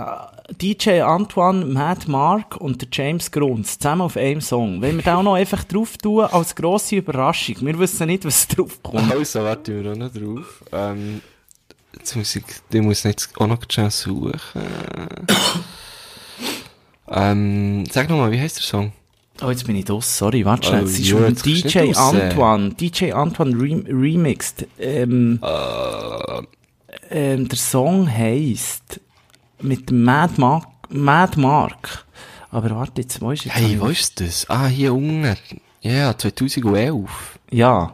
[0.59, 4.81] DJ Antoine, Matt Mark und der James Grunz zusammen auf einem Song.
[4.81, 7.57] Wenn wir da auch noch einfach drauf tun, als grosse Überraschung.
[7.61, 9.11] Wir wissen nicht, was drauf kommt.
[9.11, 10.63] Also, warte wir auch noch drauf.
[10.71, 11.21] Ähm,
[11.95, 14.41] jetzt muss ich, ich muss jetzt auch noch schnell suchen.
[17.09, 18.91] ähm, sag nochmal, wie heißt der Song?
[19.41, 20.17] Oh, jetzt bin ich draus.
[20.17, 20.83] Sorry, warte schnell.
[20.83, 21.93] Oh, Es ist von du DJ.
[21.95, 22.69] Antoine.
[22.75, 24.67] DJ Antoine rem remixed.
[24.79, 25.39] Ähm,
[27.09, 28.99] ähm, der Song heisst
[29.61, 32.05] mit Mad Mark, Mad Mark.
[32.51, 33.55] Aber warte, jetzt, wo ist jetzt?
[33.55, 34.47] Hey, wo ist das?
[34.49, 35.35] Ah, hier unten.
[35.81, 37.39] Ja, 2011.
[37.49, 37.91] Ja,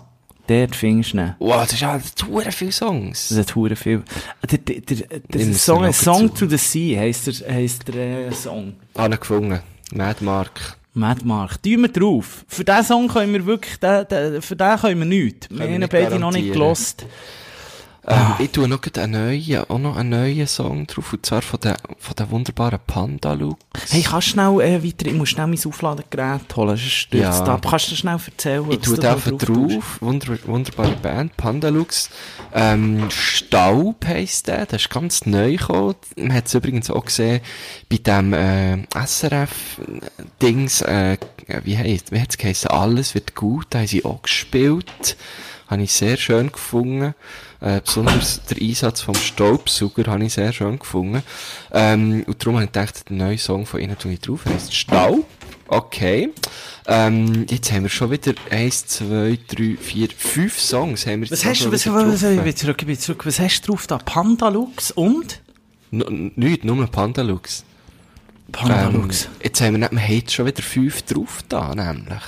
[0.47, 1.36] dort findest du ihn.
[1.39, 3.30] Wow, das ist ja zu viele Songs.
[3.30, 4.04] Das hat hure viel.
[4.49, 8.73] Der, der, der, der Song, Song to the Sea heisst der, heisst der äh, Song.
[8.95, 9.60] Ah, gefunden.
[9.93, 10.78] Mad Mark.
[11.00, 11.64] Mad Mark.
[11.64, 12.46] Tun wir drauf.
[12.48, 15.50] Für diesen Song können wir wirklich, den, den, für den können wir nichts.
[15.50, 17.06] Wir wir haben ihn beide noch nicht gelost.
[18.12, 21.60] Ähm, ich tue noch einen neuen, auch noch einen neuen Song drauf, und zwar von
[21.60, 23.60] den, von den wunderbaren Panda Lux.
[23.91, 27.54] Hey, kannst du schnell äh, weiter, ich muss schnell mein Aufladegerät holen, sonst stürzt Ja.
[27.54, 27.65] ab.
[27.69, 29.48] Kannst du schnell erzählen, Ich tue da tust?
[29.48, 29.98] drauf.
[30.02, 31.38] Wunder, wunderbare Band.
[31.38, 32.10] Pandalux.
[32.54, 34.65] Ähm, Staub heisst der.
[34.65, 35.95] Der ist ganz neu gekommen.
[36.17, 37.41] Man hat es übrigens auch gesehen
[37.89, 41.17] bei dem, äh, SRF-Dings, äh,
[41.63, 42.69] wie heisst, wie hat's geheißen?
[42.72, 43.67] Alles wird gut.
[43.69, 45.17] Da haben sie auch gespielt.
[45.67, 47.13] Habe ich sehr schön gefunden.
[47.62, 51.22] Äh, besonders der Einsatz vom Staubsauger habe ich sehr schön gefunden.
[51.74, 54.41] Ähm, und darum habe ich gedacht, der neue Song von ihnen tue ich drauf.
[54.45, 55.26] Er heisst Staub.
[55.67, 56.30] Okay.
[56.88, 61.45] Ähm, jetzt haben wir schon wieder eins, zwei, drei, vier, fünf Songs haben wir Was
[61.45, 63.26] hast du, was, wieder was, ich bin zurück, ich bin zurück.
[63.26, 63.98] Was hast du drauf da?
[64.00, 65.41] Pandalux und?
[65.91, 67.63] N nicht, nur Pandalux.
[68.52, 69.26] Pandalux.
[69.26, 72.24] Ähm, jetzt haben wir, nicht- wir haben jetzt schon wieder fünf drauf da, nämlich.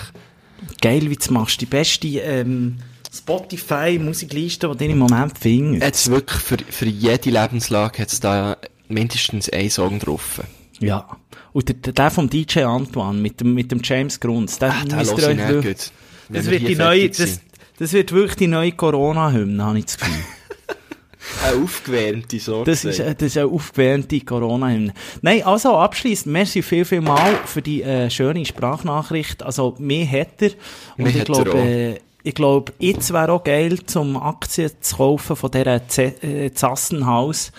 [0.81, 1.59] Geil, wie du machst.
[1.61, 2.77] Die beste, ähm,
[3.13, 5.83] Spotify-Musikliste, die du im Moment findest.
[5.83, 10.41] Jetzt wirklich für, für jede Lebenslage hat es da mindestens einen Song drauf.
[10.79, 11.05] Ja.
[11.53, 14.83] Und der, der- der vom DJ Antoine mit dem, mit dem James Grunz, der Ah,
[14.85, 15.91] den müsst höre ihr euch wirklich- gut.
[16.29, 17.41] Das wird die neue, das,
[17.77, 20.13] das wird wirklich die neue Corona-Hymne, habe ich das Gefühl.
[21.45, 22.71] Eine aufgewärmte Sorte.
[22.71, 24.93] Das ist, äh, das ist eine aufgewärmte Corona-Hymne.
[25.21, 29.43] Nein, also abschließend, merci viel, viel mal für die äh, schöne Sprachnachricht.
[29.43, 30.51] Also, mir hat er.
[30.97, 35.51] Und Mich ich glaube, ich glaube, jetzt wäre auch geil, zum Aktien zu kaufen von
[35.51, 37.51] dieser äh, Zassenhaus.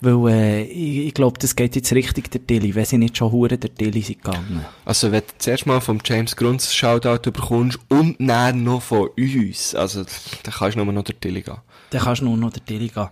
[0.00, 3.32] Weil, äh, ich, ich glaube, das geht jetzt richtig der Tilly, wenn sie nicht schon
[3.32, 4.64] hure der Tilly sind gegangen.
[4.84, 9.74] Also, wenn du zuerst mal vom James Grunz Shoutout bekommst und dann noch von uns,
[9.74, 11.58] also, dann kannst du nur noch der Tilly gehen.
[11.90, 13.08] Dann kannst du nur noch der Tilly gehen.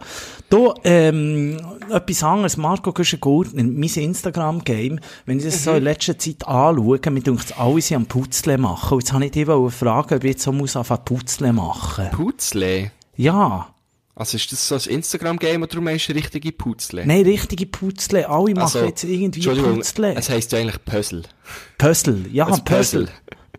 [0.49, 1.57] Da, ähm,
[1.91, 2.57] etwas anderes.
[2.57, 7.81] Marco Güschen-Gurtner, mein Instagram-Game, wenn ich das so in letzter Zeit anschaue, mir denkt alle
[7.81, 8.95] sind am Putzle machen.
[8.95, 12.11] Und jetzt habe ich dich fragen, ob ich jetzt so muss anfangen Putzle machen.
[12.13, 12.93] Putzle?
[13.17, 13.75] Ja.
[14.15, 17.07] Also, ist das so ein Instagram-Game oder du meinst richtige Putzle?
[17.07, 18.29] Nein, richtige Putzle.
[18.29, 20.15] Alle machen Also, jetzt irgendwie Entschuldigung, Putzle.
[20.15, 21.23] es heisst ja eigentlich Puzzle.
[21.79, 22.25] Puzzle.
[22.33, 23.09] Ja, Puzzle.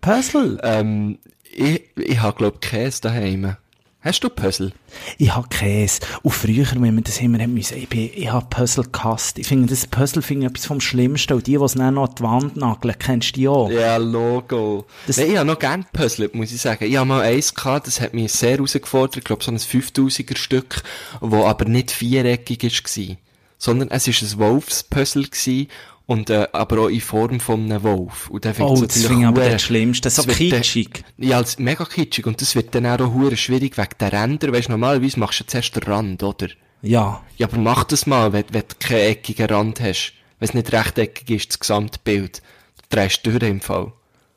[0.02, 0.60] Puzzle.
[0.64, 3.56] Ähm, ich, ich habe, glaub Käse daheim.
[4.02, 4.72] Hast du Puzzle?
[5.18, 6.00] Ich habe Käse.
[6.22, 9.38] Und früher, wenn man das immer hat müssen, ich, bin, ich habe Puzzle gehasst.
[9.38, 11.34] Ich finde, das Puzzle finde ich etwas vom Schlimmsten.
[11.34, 13.70] Und die, die es dann noch an die Wand nageln, kennst du die auch?
[13.70, 14.86] Ja, Logo.
[15.06, 16.86] Das- Nein, ich habe noch gern gepuzzelt, muss ich sagen.
[16.86, 19.18] Ich habe mal eins gehabt, das hat mich sehr herausgefordert.
[19.18, 20.82] Ich glaube, so ein 5000er Stück,
[21.20, 23.16] wo aber nicht viereckig war.
[23.58, 25.68] Sondern es war ein Wolfspuzzle gewesen,
[26.10, 28.30] und, äh, aber auch in Form von einem Wolf.
[28.32, 30.10] Und dann Oh, find's das finde ich aber das Schlimmste.
[30.10, 31.04] So das wird dann- kitschig.
[31.18, 32.26] Ja, als mega kitschig.
[32.26, 34.52] Und das wird dann auch hure schwierig wegen der Ränder.
[34.52, 36.48] Weißt, normalerweise machst du zuerst den Rand, oder?
[36.82, 37.22] Ja.
[37.38, 40.14] Ja, aber mach das mal, wenn, wenn du keinen eckigen Rand hast.
[40.40, 42.42] Wenn es nicht rechteckig ist, das Gesamtbild.
[42.90, 43.92] Du drehst durch im Fall.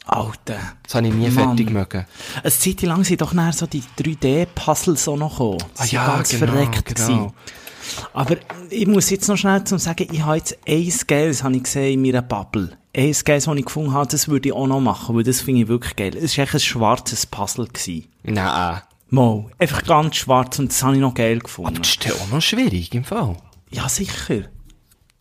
[0.04, 0.58] Alter.
[0.82, 1.56] Das habe ich nie Mann.
[1.56, 2.04] fertig mögen.
[2.42, 5.58] Eine Zeit lang sind doch näher so die 3D-Puzzles auch noch gekommen.
[5.78, 7.06] Ah, ja, ganz genau, verreckt genau.
[7.06, 7.32] gewesen.
[8.12, 8.36] Aber
[8.70, 11.94] ich muss jetzt noch schnell zum sagen, ich habe jetzt eins Geiles, habe ich gesehen
[11.94, 12.76] in meiner Bubble.
[12.94, 15.62] Eins Geiles, das ich gefunden habe, das würde ich auch noch machen, weil das finde
[15.62, 16.16] ich wirklich geil.
[16.16, 18.08] Es war echt ein schwarzes Puzzle gewesen.
[18.22, 18.80] Nein.
[19.08, 19.46] Mal.
[19.58, 21.74] Einfach ganz schwarz und das habe ich noch geil gefunden.
[21.74, 23.36] Das ist ja auch noch schwierig im Fall.
[23.70, 24.44] Ja, sicher.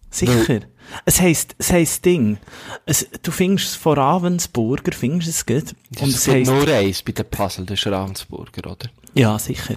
[0.09, 0.61] Sicher.
[1.05, 2.37] Es heisst, es heisst Ding.
[2.85, 5.75] Es, du findest es von Ravensburger, findest es gut.
[5.91, 8.89] Das Und ist es heisst, nur eins bei den Puzzle, das ist Ravensburger, oder?
[9.13, 9.75] Ja, sicher.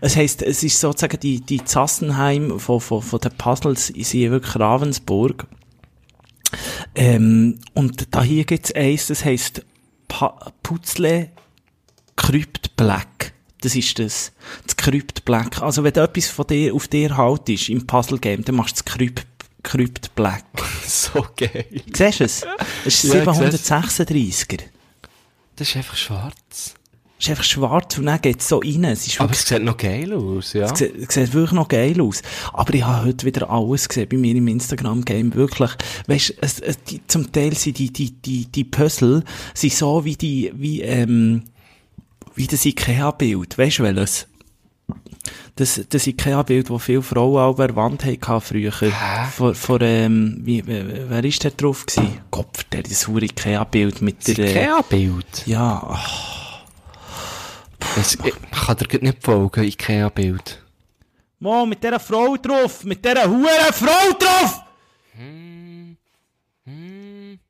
[0.00, 4.56] Es heisst, es ist sozusagen die, die Zassenheim von, von, von den Puzzles, sind wirklich
[4.56, 5.46] Ravensburg.
[6.94, 9.64] Ähm, und da hier gibt's eins, das heisst
[10.08, 11.30] pa Putzle
[12.14, 13.32] Crypt Black.
[13.60, 14.32] Das ist das.
[14.64, 15.60] Das Crypt Black.
[15.62, 18.78] Also wenn du etwas von dir, auf dir halt ist im Puzzle Game, dann machst
[18.78, 19.26] du das Crypt,
[19.62, 20.44] Crypt Black.
[20.86, 21.66] so geil.
[21.92, 22.46] Siehst du es?
[22.84, 24.60] Es ist Ja, ich 736er.
[25.56, 26.75] Das ist einfach schwarz.
[27.18, 28.84] Ist einfach schwarz und dann geht es so rein.
[28.84, 30.66] Es ist Aber wirklich, es sieht noch geil aus, ja.
[30.66, 32.20] es sieht, es sieht wirklich noch geil aus.
[32.52, 35.34] Aber ich habe heute wieder alles gesehen bei mir im Instagram-Game.
[35.34, 35.70] Wirklich.
[36.08, 39.24] Weißt, es, es, die, zum Teil sind die, die, die, die Puzzle
[39.54, 41.44] sind so wie die, wie, ähm,
[42.34, 43.56] wie das Ikea-Bild.
[43.56, 44.26] Weißt du welches?
[45.56, 48.72] Das, das Ikea-Bild, das viele Frauen auch an der Wand hatten früher.
[48.78, 48.92] Hä?
[49.34, 52.18] Vor, vor, ähm, wie, wer ist der drauf gewesen?
[52.30, 55.46] Gott, der, das hure Ikea-Bild mit Das der, äh, Ikea-Bild.
[55.46, 56.35] ja, ach,
[57.96, 58.34] Es- Ich
[58.66, 60.62] kann dir nicht folgen, Ikea-Bild.
[61.38, 62.84] Mo, mit dieser Frau drauf!
[62.84, 64.62] Mit dieser hure Frau drauf!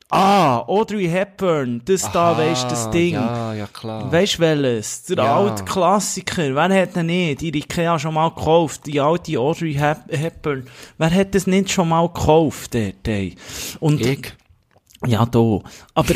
[0.08, 3.14] Ah, Audrey Hepburn, das da, Aha, weisst das Ding.
[3.14, 4.10] Ja, ja, klar.
[4.12, 5.02] Weisst welches?
[5.04, 5.36] Der Ja.
[5.36, 6.54] alte Klassiker.
[6.54, 7.40] Wer hat den nicht?
[7.40, 8.86] Die Ikea schon mal gekauft.
[8.86, 10.68] Die alte Audrey Hep Hepburn.
[10.96, 13.34] Wer hat das nicht schon mal gekauft, dort, ey?
[13.80, 14.32] Und, ich?
[15.06, 15.58] ja, da.
[15.94, 16.14] Aber,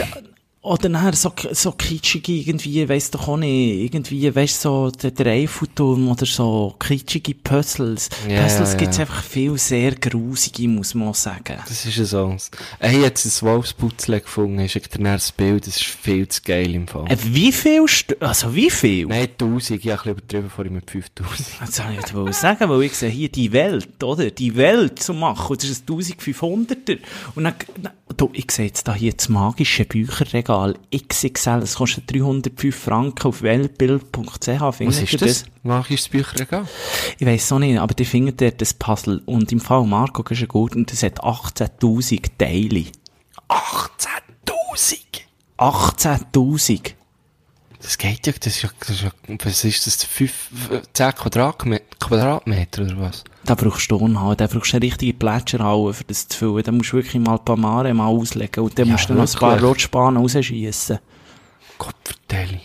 [0.62, 6.10] Oder nachher so, so kitschige irgendwie, weiss doch auch nicht, irgendwie, weißt so, der, Eiffelturm
[6.10, 8.10] oder so kitschige Puzzles.
[8.28, 11.56] Ja, Puzzles ja, gibt's einfach viel sehr grusige, muss man sagen.
[11.66, 12.36] Das ist ja so.
[12.78, 16.86] Hey, jetzt ein Wolfsputzle gefunden, ist dir das Bild, das ist viel zu geil im
[16.86, 17.10] Fall.
[17.10, 19.06] Äh, wie viel, St also wie viel?
[19.06, 21.48] Nein, 1000, ich habe ein übertrieben vorhin mit 5000.
[21.58, 24.30] Das soll ich nicht sagen, weil ich sehe hier die Welt, oder?
[24.30, 25.52] Die Welt zu machen.
[25.52, 26.98] Und das ist ein 1500er.
[27.34, 31.60] Und dann, dann du, ich sehe jetzt da hier das magische Bücherregal XXL.
[31.60, 34.46] Das kostet 305 Franken auf weltbild.ch.
[34.46, 35.44] Was ist ihr das?
[35.62, 36.66] Magisches Bücherregal?
[37.18, 39.22] Ich weiss auch nicht, aber die findet dort das Puzzle.
[39.26, 42.86] Und im Fall Marco ist gut und das hat 18.000 Teile.
[43.48, 44.98] 18.000!
[45.58, 46.94] 18.000.
[47.82, 49.10] Das geht ja, das ist ja, das ist ja,
[49.42, 50.32] was ist das, 5,
[50.92, 53.24] 10 Quadratmeter, Quadratmeter oder was?
[53.44, 56.62] Da brauchst du Turnhalle, da brauchst du eine richtige Plätscherhalle, für das zu füllen.
[56.62, 59.38] Da musst du wirklich mal Palmare mal auslegen und dann Ja, musst du noch ein
[59.38, 59.62] paar.
[59.62, 60.98] Rutschbahnen rausschiessen.
[61.78, 62.60] Gott vertelle.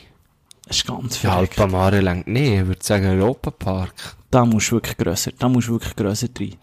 [0.67, 1.59] Das ist ganz Ja, verrückt.
[1.59, 4.15] Alpamare längt nicht, ich würde sagen Europapark.
[4.31, 6.55] Da musst du wirklich grösser, da musst du wirklich grösser rein.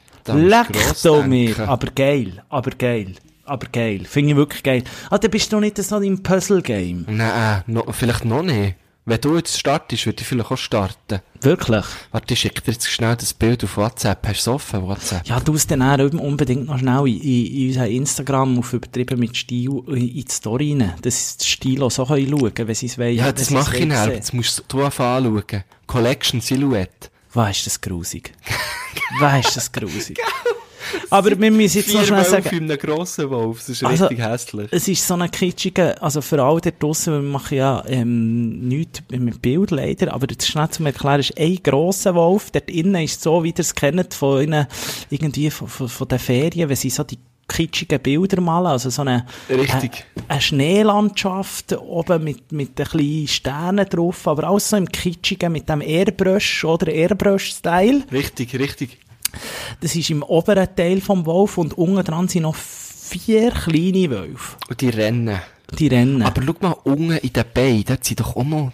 [0.49, 0.69] Leck
[1.03, 3.15] doch mir, aber geil, aber geil,
[3.45, 4.05] aber geil.
[4.05, 4.85] Finde ich wirklich geil.
[5.11, 7.07] Ah, dann bist du noch nicht so im Puzzle-Game.
[7.09, 8.77] Nein, no, vielleicht noch nicht.
[9.05, 11.21] Wenn du jetzt startest, würde ich vielleicht auch starten.
[11.41, 11.85] Wirklich?
[12.13, 14.25] Warte, ich schicke dir jetzt schnell das Bild auf WhatsApp.
[14.29, 15.27] Hast du es offen, WhatsApp?
[15.27, 19.19] Ja, du musst dann auch unbedingt noch schnell in, in, in unser Instagram auf übertrieben
[19.19, 20.95] mit Stil in die Story rein.
[21.03, 23.17] Das ist das Stilo so können schauen, wenn sie es wollen.
[23.17, 24.13] Ja, das mache ich sehen.
[24.13, 25.65] Jetzt musst du anfangen anschauen.
[25.89, 27.11] Collection Silhouette.
[27.33, 28.33] Was ist das grusig?
[29.19, 30.19] Was ist das grusig?
[31.11, 33.59] Aber wir müssen jetzt noch Vier schnell sagen, einem grossen Wolf.
[33.59, 34.69] Das ist Also, richtig hässlich.
[34.71, 39.03] es ist so eine kitschige, also für alle da draussen, wir machen ja ähm, nichts
[39.11, 43.23] mit Bild leider, aber das schnell zu erklären, ist ein grosser Wolf, dort innen ist
[43.23, 44.67] so, wie ihr es kennt von ihnen,
[45.11, 47.19] irgendwie von, von, von den Ferien, wenn sie so die
[47.49, 50.05] kitschigen Bilder malen, also so eine, Richtig.
[50.17, 55.53] Eine, eine Schneelandschaft oben mit, mit den kleinen Sternen drauf, aber auch so im kitschigen
[55.53, 58.05] mit dem Airbrush oder Airbrush-Style.
[58.11, 58.99] Richtig, richtig.
[59.81, 64.57] Das ist im oberen Teil vom Wolf und unten dran sind noch vier kleine Wölfe.
[64.69, 65.41] Und die rennen.
[65.79, 66.23] Die rennen.
[66.23, 68.73] Aber schau mal, unten in den Beinen, dort sind doch auch noch,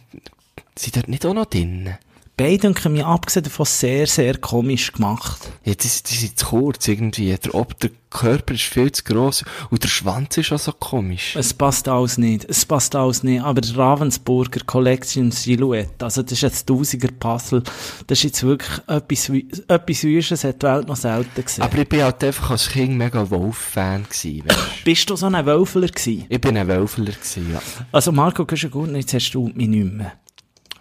[0.74, 1.94] sind dort nicht auch noch drin?
[2.38, 5.50] Beide denken mir abgesehen davon sehr, sehr komisch gemacht.
[5.64, 7.36] Ja, die, die sind zu kurz irgendwie.
[7.36, 11.34] Der, ob der Körper ist viel zu gross und der Schwanz ist auch so komisch.
[11.34, 12.44] Es passt alles nicht.
[12.48, 13.42] Es passt alles nicht.
[13.42, 17.64] Aber der Ravensburger Collection Silhouette, also das ist jetzt Tausiger Puzzle,
[18.06, 21.64] das ist jetzt wirklich etwas, Süßes, hat die Welt noch selten gesehen.
[21.64, 25.44] Aber ich bin halt einfach als Kind mega Wolf-Fan gewesen, weißt Bist du so ein
[25.44, 26.26] Wölfler gewesen?
[26.28, 27.60] Ich bin ein Wölfler gewesen, ja.
[27.90, 30.12] Also Marco, du ja gut, jetzt hast du mich nicht mehr.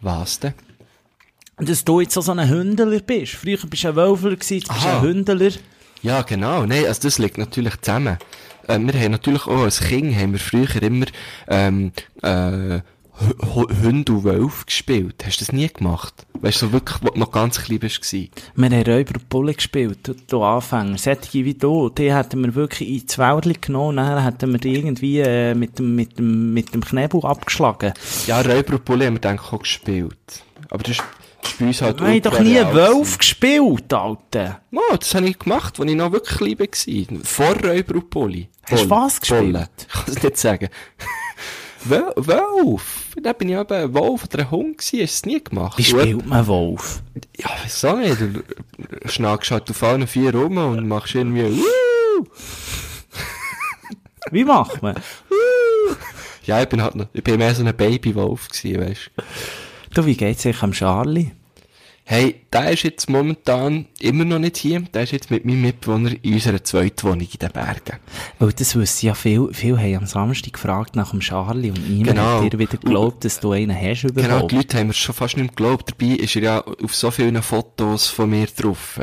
[0.02, 0.54] Was denn?
[1.58, 3.34] Dass du jetzt so so ein Hündler bist.
[3.34, 3.96] Früher bist du ein
[4.36, 5.52] gewesen, jetzt bist du ein Hündler.
[6.04, 6.66] Ja, genau.
[6.66, 8.18] Nein, also das liegt natürlich zusammen.
[8.68, 11.08] Äh, wir haben natürlich auch als Kind haben wir früher immer,
[11.48, 11.92] ähm,
[12.22, 12.80] äh,
[13.20, 15.24] H- Hund und Wolf gespielt.
[15.26, 16.14] Hast du das nie gemacht?
[16.40, 18.30] Weißt du, so wirklich, wo du noch ganz klein gewesen?
[18.56, 21.00] Wir haben Räuber und Bulle gespielt, du, Anfänger.
[21.00, 25.20] Solche wie du, die hätten wir wirklich ins Wäldli genommen, dann hätten wir die irgendwie
[25.22, 27.94] äh, mit, dem, mit, dem, mit dem Knebel abgeschlagen.
[28.28, 30.44] Ja, Räuber und Bulle haben wir ich auch gespielt.
[30.70, 31.04] Aber das ist,
[31.60, 34.62] uns halt haben doch nie Wolf gespielt, Alter.
[34.72, 37.24] Oh, das habe ich gemacht, als ich noch wirklich klein war.
[37.24, 38.50] Vor Räuber und Bulli.
[38.70, 39.70] Hast du was gespielt?
[39.80, 40.70] Ich kann es nicht sagen.
[41.86, 43.16] Wolf.
[43.22, 45.02] Da bin ich eben ein Wolf oder ein Hund gewesen.
[45.02, 45.78] Hast du es nie gemacht?
[45.78, 47.02] Wie spielt man Wolf?
[47.38, 48.20] Ja, wieso nicht?
[48.20, 48.44] Du
[49.06, 52.26] schnackst halt auf allen vier rum und machst irgendwie, Wuh!
[54.32, 54.96] Wie macht man?
[56.44, 59.24] Ja, ich bin halt noch, ich bin mehr so ein Babywolf gewesen, weißt du.
[59.94, 61.32] Du, wie geht's euch am Charlie?
[62.10, 64.80] Hey, der ist jetzt momentan immer noch nicht hier.
[64.80, 67.98] Der ist jetzt mit meinem Mitbewohner in unserer zweiten Wohnung in den Bergen.
[68.40, 72.16] Weil das wissen ja viel, viel haben am Samstag gefragt nach dem Charlie und niemand
[72.16, 72.42] Genau.
[72.46, 74.52] hat dir wieder geglaubt, dass du einen hast Genau, überhaupt.
[74.54, 75.92] die Leute haben mir schon fast nicht mehr geglaubt.
[76.00, 79.02] Dabei ist er ja auf so vielen Fotos von mir drauf.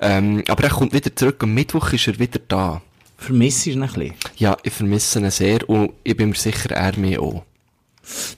[0.00, 1.42] Ähm, aber er kommt wieder zurück.
[1.42, 2.80] Am Mittwoch ist er wieder da.
[3.18, 4.14] Vermisst du ihn ein bisschen?
[4.38, 7.44] Ja, ich vermisse ihn sehr und ich bin mir sicher, er mich auch.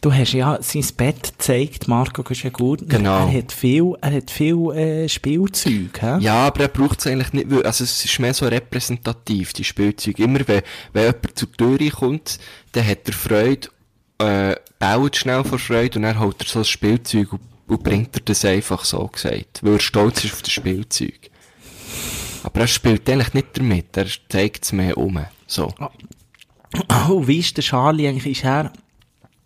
[0.00, 2.88] Du hast ja sein Bett gezeigt, Marco, ist ja gut.
[2.88, 3.28] Genau.
[3.28, 6.16] Er hat viel, er hat viel, äh, Spielzeug, hä?
[6.20, 9.64] Ja, aber er braucht es eigentlich nicht, weil- also es ist mehr so repräsentativ, die
[9.64, 10.24] Spielzeuge.
[10.24, 10.62] Immer wenn,
[10.92, 12.38] wenn jemand zur Tür kommt,
[12.72, 13.68] dann hat er Freude,
[14.18, 18.16] äh, baut schnell vor Freude und dann holt er so ein Spielzeug und, und bringt
[18.16, 21.30] er das einfach so gesagt, weil er stolz ist auf das Spielzeug.
[22.42, 25.20] Aber er spielt eigentlich nicht damit, er zeigt es mehr um.
[25.46, 25.72] So.
[27.08, 28.38] Oh, wie ist der Charlie eigentlich?
[28.38, 28.72] Ist er,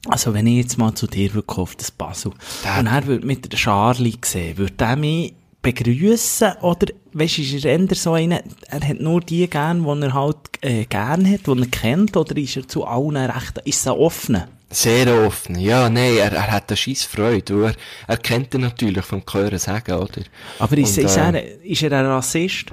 [0.07, 2.32] also wenn ich jetzt mal zu dir würde auf das Basel,
[2.64, 7.42] Der- und er würde mit der Charlie sehen, würde der mich begrüßen oder, weißt du,
[7.42, 11.28] ist er eher so einer, er hat nur die gern, die er halt, äh, gern
[11.30, 14.44] hat, die er kennt, oder ist er zu allen recht, ist er offen?
[14.70, 15.59] Sehr offen.
[15.59, 17.66] Ja, nein, er, er hat eine scheisse Freude.
[17.66, 17.74] Er,
[18.09, 20.22] er kennt ihn natürlich vom Hören sagen, oder?
[20.59, 22.66] Aber ist, Und, ist, äh, er, ist er ein Rassist?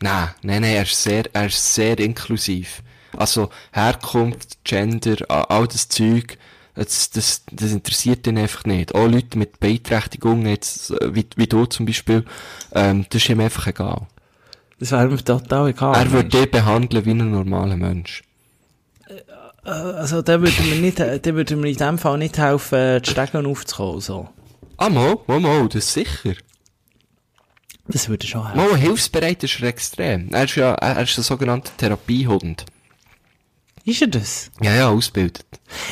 [0.00, 2.82] Nein, nein, nein, er ist sehr, er ist sehr inklusiv.
[3.16, 6.38] Also, Herkunft, Gender, all das Zeug,
[6.74, 8.94] das, das, das interessiert ihn einfach nicht.
[8.94, 12.24] Auch Leute mit Beeinträchtigungen, jetzt, äh, wie, wie du zum Beispiel,
[12.72, 14.06] ähm, das ist ihm einfach egal.
[14.80, 15.94] Das wäre mir total egal.
[15.94, 18.22] er würde dich behandeln wie ein normaler Mensch.
[19.62, 23.10] Also, der würde mir nicht, der würde mir in dem Fall nicht helfen, äh, die
[23.10, 24.28] Stegen aufzukommen, so.
[24.76, 26.34] Ah, mal, mal, mal, das ist sicher.
[27.86, 28.70] Das würde schon helfen.
[28.70, 30.28] Mal, hilfsbereit ist er extrem.
[30.32, 32.66] Er ist ja, er ist ein sogenannter Therapiehund.
[33.86, 34.50] Ist er das?
[34.62, 35.44] Ja, ja, ausgebildet.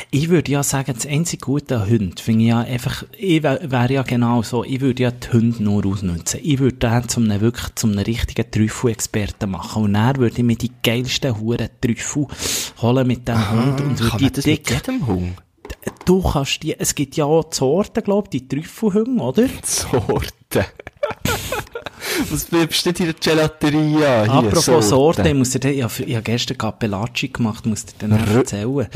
[0.09, 3.69] Ich würde ja sagen, das einzige Gute an Hunden finde ich ja einfach, ich wäre
[3.69, 6.39] wär ja genau so, ich würde ja die Hunde nur ausnutzen.
[6.41, 9.83] Ich würde den zum einem, wirklich zum einem richtigen Trüffel-Experten machen.
[9.83, 12.25] Und dann würde ich mir die geilsten Huren Trüffel
[12.81, 15.33] holen mit dem Hund und würde die das mit dick, jedem Hund?
[16.05, 19.47] du kannst die, es gibt ja auch die Sorten, glaub ich, die Trüffelhunde, oder?
[19.63, 20.65] Sorten.
[22.29, 24.33] Was besteht in der Gelateria hier?
[24.33, 28.11] Apropos Sorten, ich muss dir, ich habe ich habe gestern Capellacci gemacht, muss dir dann
[28.11, 28.87] erzählen.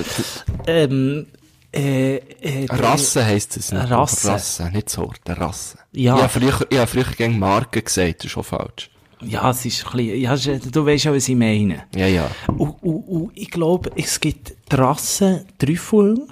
[0.66, 1.28] Ähm,
[1.72, 3.92] äh, äh, Rasse heisst es nicht.
[3.92, 4.32] Rasse.
[4.32, 5.78] Rasse, nicht Sorte, Rasse.
[5.92, 6.16] Ja.
[6.16, 8.90] Ich habe früher, ich habe früher gegen Marken gesagt, das ist schon falsch.
[9.22, 11.86] Ja, es ist ein bisschen, ja, du weißt ja, was ich meine.
[11.96, 12.30] Ja, ja.
[12.48, 16.32] Und, und, und ich glaube, es gibt die Rasse Trüffeln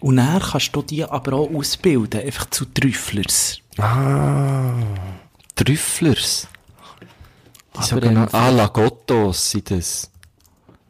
[0.00, 3.60] und dann kannst du die aber auch ausbilden, einfach zu Trüfflers.
[3.78, 4.74] Ah.
[5.56, 6.46] Trüfflers.
[7.74, 10.10] Die Aber, sogenannten, ah, Lagottos sind das.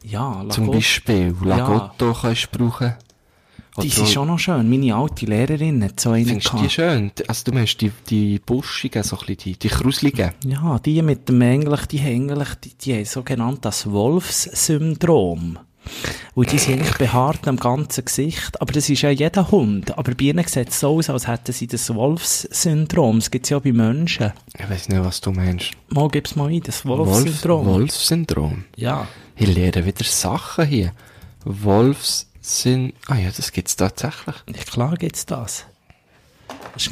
[0.03, 1.35] Ja, Zum Lagot- Beispiel.
[1.43, 2.93] Lagotto kannst du brauchen.
[3.77, 4.67] Die Oder sind schon noch schön.
[4.69, 7.11] Meine alte Lehrerin hat so eine Findest du die schön?
[7.27, 10.31] Also du meinst die, die buschigen, so ein bisschen, die, die kruseligen.
[10.45, 15.59] Ja, die mit dem eigentlich, die eigentlich, die, die haben sogenannt das Wolfssyndrom.
[16.35, 18.59] Und die sind eigentlich behaart am ganzen Gesicht.
[18.61, 19.97] Aber das ist ja jeder Hund.
[19.97, 23.19] Aber bei ihnen sieht es so aus, als hätten sie das Wolfssyndrom.
[23.19, 24.33] Das gibt's ja bei Menschen.
[24.57, 25.71] Ich weiß nicht, was du meinst.
[25.89, 27.65] Mal gib's mal ein, das Wolf, Wolfssyndrom.
[27.65, 28.65] Wolfssyndrom.
[28.75, 29.07] Ja.
[29.35, 30.91] Ich lerne wieder Sachen hier.
[31.45, 32.93] Wolfssyn...
[33.07, 34.35] Ah ja, das gibt's tatsächlich.
[34.47, 35.65] Ja, klar gibt's das.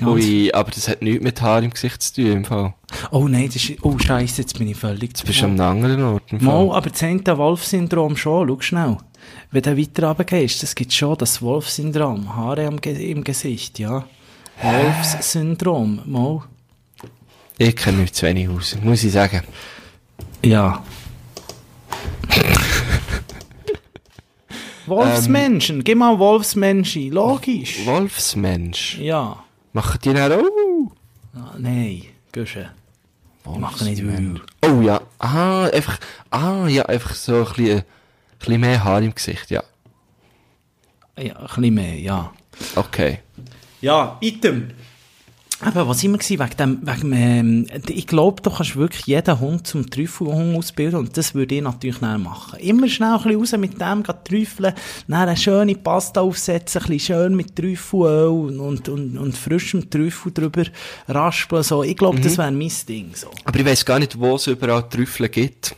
[0.04, 2.74] Ui, aber das hat nichts mit Haar im Gesicht zu tun, im Fall.
[3.12, 6.24] oh nein, das ist, oh Scheiße, jetzt bin ich völlig Du bist am anderen Ort,
[6.32, 6.66] im Fall.
[6.66, 8.98] Mal, aber das eine Wolf-Syndrom schon, schau schnell.
[9.52, 12.36] Wenn du weiter runtergehst, das gibt schon das Wolf-Syndrom.
[12.36, 14.06] Haare am Ge im Gesicht, ja.
[14.62, 16.44] Wolfs-Syndrom, mal.
[17.58, 19.44] Ich kenne mich zu wenig aus, muss ich sagen.
[20.44, 20.84] Ja.
[24.88, 27.86] Wolfsmenschen, gib mal Wolfsmenschen, logisch.
[27.86, 28.98] Wolfsmensch.
[29.00, 29.45] Ja.
[29.76, 30.92] Machen die dann auch?
[31.36, 32.72] Ah, nein, Güsche.
[33.44, 34.40] Ich mache nicht Wolfsmensch.
[34.40, 34.72] wühl.
[34.72, 35.02] Oh ja.
[35.20, 36.00] Ah, einfach...
[36.30, 37.86] Ah, ja, einfach so ein bisschen, ein
[38.40, 39.62] bisschen mehr Haar im Gesicht, ja.
[41.18, 42.32] Ja, ein bisschen mehr, ja.
[42.78, 43.20] Okay.
[43.82, 44.72] Ja, Item.
[45.62, 49.66] Aber was immer gewesen, wegen dem, wegen, ähm, ich glaube, du kannst wirklich jeden Hund
[49.66, 52.60] zum Trüffelhund ausbilden und das würde ich natürlich dann machen.
[52.60, 54.74] Immer schnell ein bisschen raus mit dem, trüffeln,
[55.08, 59.90] dann eine schöne Pasta aufsetzen, ein bisschen schön mit Trüffelöl und, und, und, und frischem
[59.90, 60.66] Trüffel drüber
[61.08, 61.84] raspeln, so.
[61.84, 63.32] Ich glaube, das wäre mein Ding, so.
[63.46, 65.76] Aber ich weiss gar nicht, wo es überall Trüffel gibt.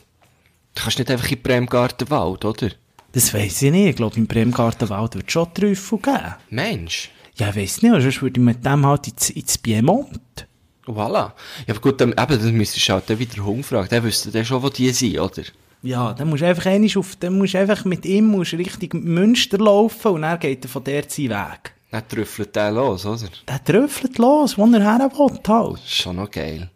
[0.74, 2.70] Du kannst nicht einfach in Bremgarten Wald, oder?
[3.12, 3.90] Das weiss ich nicht.
[3.90, 6.34] Ich glaube, im Bremgartenwald wird es schon Trüffel geben.
[6.50, 7.10] Mensch.
[7.38, 10.46] Ja, ich weiss nicht, sonst würde ich mit dem halt ins, ins Piemont.
[10.86, 11.32] Voilà.
[11.66, 13.88] Ja, aber gut, dann, eben, dann müsstest du halt dann wieder Hund fragen.
[13.90, 15.42] Der wüsste dann schon, wo die sind, oder?
[15.82, 16.66] Ja, dann musst du einfach
[16.96, 20.68] auf, dann musst du einfach mit ihm musst Richtung Münster laufen und dann geht er
[20.68, 21.74] von der seinen Weg.
[21.90, 23.28] Dann trüffelt der los, oder?
[23.46, 25.80] Der tröpfelt los, wo er her will, halt.
[25.86, 26.70] Schon noch geil.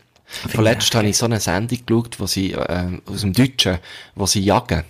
[0.48, 3.78] Vorletzt habe ich so eine Sendung geschaut, wo sie, ähm, aus dem Deutschen,
[4.14, 4.84] wo sie jagen.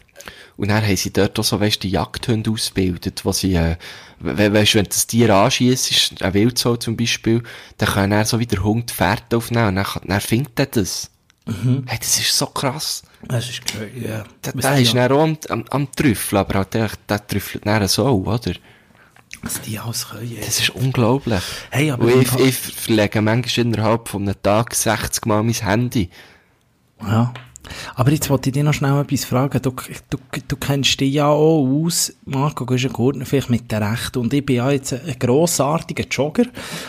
[0.62, 3.76] Und dann haben sie dort auch so, weißt, die Jagdhunde ausgebildet, wo sie, äh,
[4.20, 7.42] we weißt, wenn das Tier anschießt, ein Wildsau zum Beispiel,
[7.78, 10.58] dann kann er so wie der Hund die Fährte aufnehmen und dann, kann- dann findet
[10.60, 11.10] er das.
[11.44, 13.02] Hey, das ist so krass.
[13.26, 14.24] Das ist geil, ja.
[14.54, 17.66] Was der die- ist dann auch am, am, am Trüffeln, aber halt der, der trüffelt
[17.66, 18.52] dann so, oder?
[19.42, 20.36] Was die alles können.
[20.38, 21.42] Das ist unglaublich.
[21.70, 26.08] Hey, aber Und ich, ich verlege manchmal innerhalb von einem Tag 60 Mal mein Handy.
[27.00, 27.34] Ja.
[27.94, 29.60] Aber jetzt wollte ich dich noch schnell etwas fragen.
[29.62, 29.74] Du,
[30.10, 33.92] du, du kennst dich ja auch aus, Marco, du bist ein Gurtner, vielleicht mit der
[33.92, 34.18] Rechten.
[34.18, 36.46] Und ich bin ja jetzt ein grossartiger Jogger.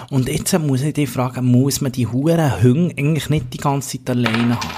[0.10, 3.98] Und jetzt muss ich dich fragen, muss man die huren Hunde eigentlich nicht die ganze
[3.98, 4.70] Zeit alleine haben?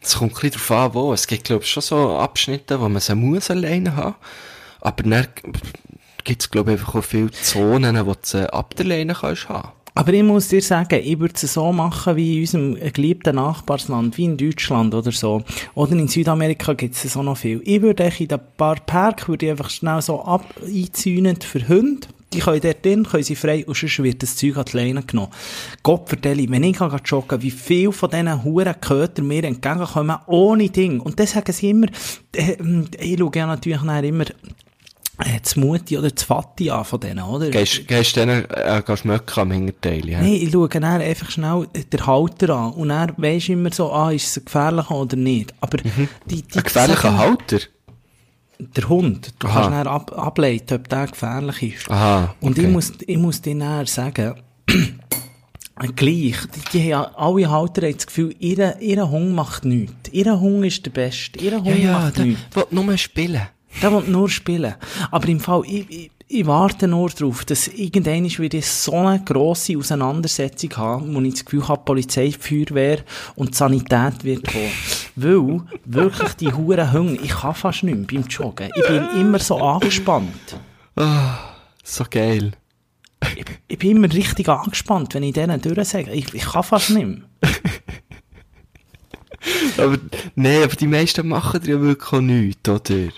[0.00, 1.12] Es kommt ein bisschen darauf an, wo.
[1.12, 4.14] Es gibt, glaube ich, schon so Abschnitte, wo man sie muss alleine haben.
[4.80, 5.26] Aber dann
[6.22, 9.48] gibt es, glaube ich, einfach auch viele Zonen, wo du sie ab der Leine kannst
[9.48, 9.72] haben.
[9.96, 14.18] Aber ich muss dir sagen, ich würde es so machen wie in unserem geliebten Nachbarsland,
[14.18, 15.42] wie in Deutschland oder so.
[15.74, 17.62] Oder in Südamerika gibt es so noch viel.
[17.64, 22.08] Ich würde in ein paar Park einfach schnell so ab einzäunen für Hunde.
[22.34, 25.02] Die können dort drin, können sie frei, und sonst wird das Zeug an die Leine
[25.02, 25.32] genommen.
[25.82, 31.00] Gott vertelle, wenn ich joggen, wie viel von diesen Huren Köter mir entgegenkommen, ohne Ding.
[31.00, 31.86] Und das sagen sie immer,
[32.34, 32.56] äh,
[33.00, 34.26] ich schaue ja natürlich immer,
[35.18, 37.50] äh, das Mutti oder das Vati an von denen, oder?
[37.50, 39.04] Gehst, gehst du denen, äh, gehst
[39.38, 40.20] am Hinterteil, ja?
[40.20, 43.92] Nein, ich schaue dann einfach schnell den Halter an und dann weisst du immer so,
[43.92, 45.54] ah, ist es gefährlich oder nicht.
[45.60, 47.58] Aber die, die Ein gefährlicher sagen- Halter?
[48.58, 49.54] Der Hund, du Aha.
[49.60, 51.90] kannst dann ab, ableiten, ob der gefährlich ist.
[51.90, 52.72] Aha, Und ich okay.
[52.72, 54.34] muss, ich muss dir dann sagen,
[55.94, 59.94] gleich, die, die haben, alle Halter haben das Gefühl, ihr, ihr Hund macht nichts.
[60.10, 61.38] Ihr Hund ist der Beste.
[61.38, 62.40] Ihr Hund Ja, ja, macht nichts.
[62.54, 63.42] will nur spielen.
[63.82, 64.74] Der will nur spielen.
[65.10, 69.76] Aber im Fall, ich, ich, ich warte nur darauf, dass irgendwann wieder so eine grosse
[69.78, 73.04] Auseinandersetzung haben, wo ich das Gefühl habe, Polizei, Feuerwehr
[73.36, 74.72] und Sanität wird kommen.
[75.14, 78.70] Weil, wirklich die Huren Hunde, ich kann fast nicht mehr beim Joggen.
[78.74, 80.56] Ich bin immer so angespannt.
[81.84, 82.52] So geil.
[83.36, 86.10] Ich, ich bin immer richtig angespannt, wenn ich denen durchsage.
[86.12, 87.22] Ich, ich kann fast nicht mehr.
[89.78, 89.96] Aber,
[90.34, 93.10] nee, aber die meisten machen ja wirklich auch nichts, oder?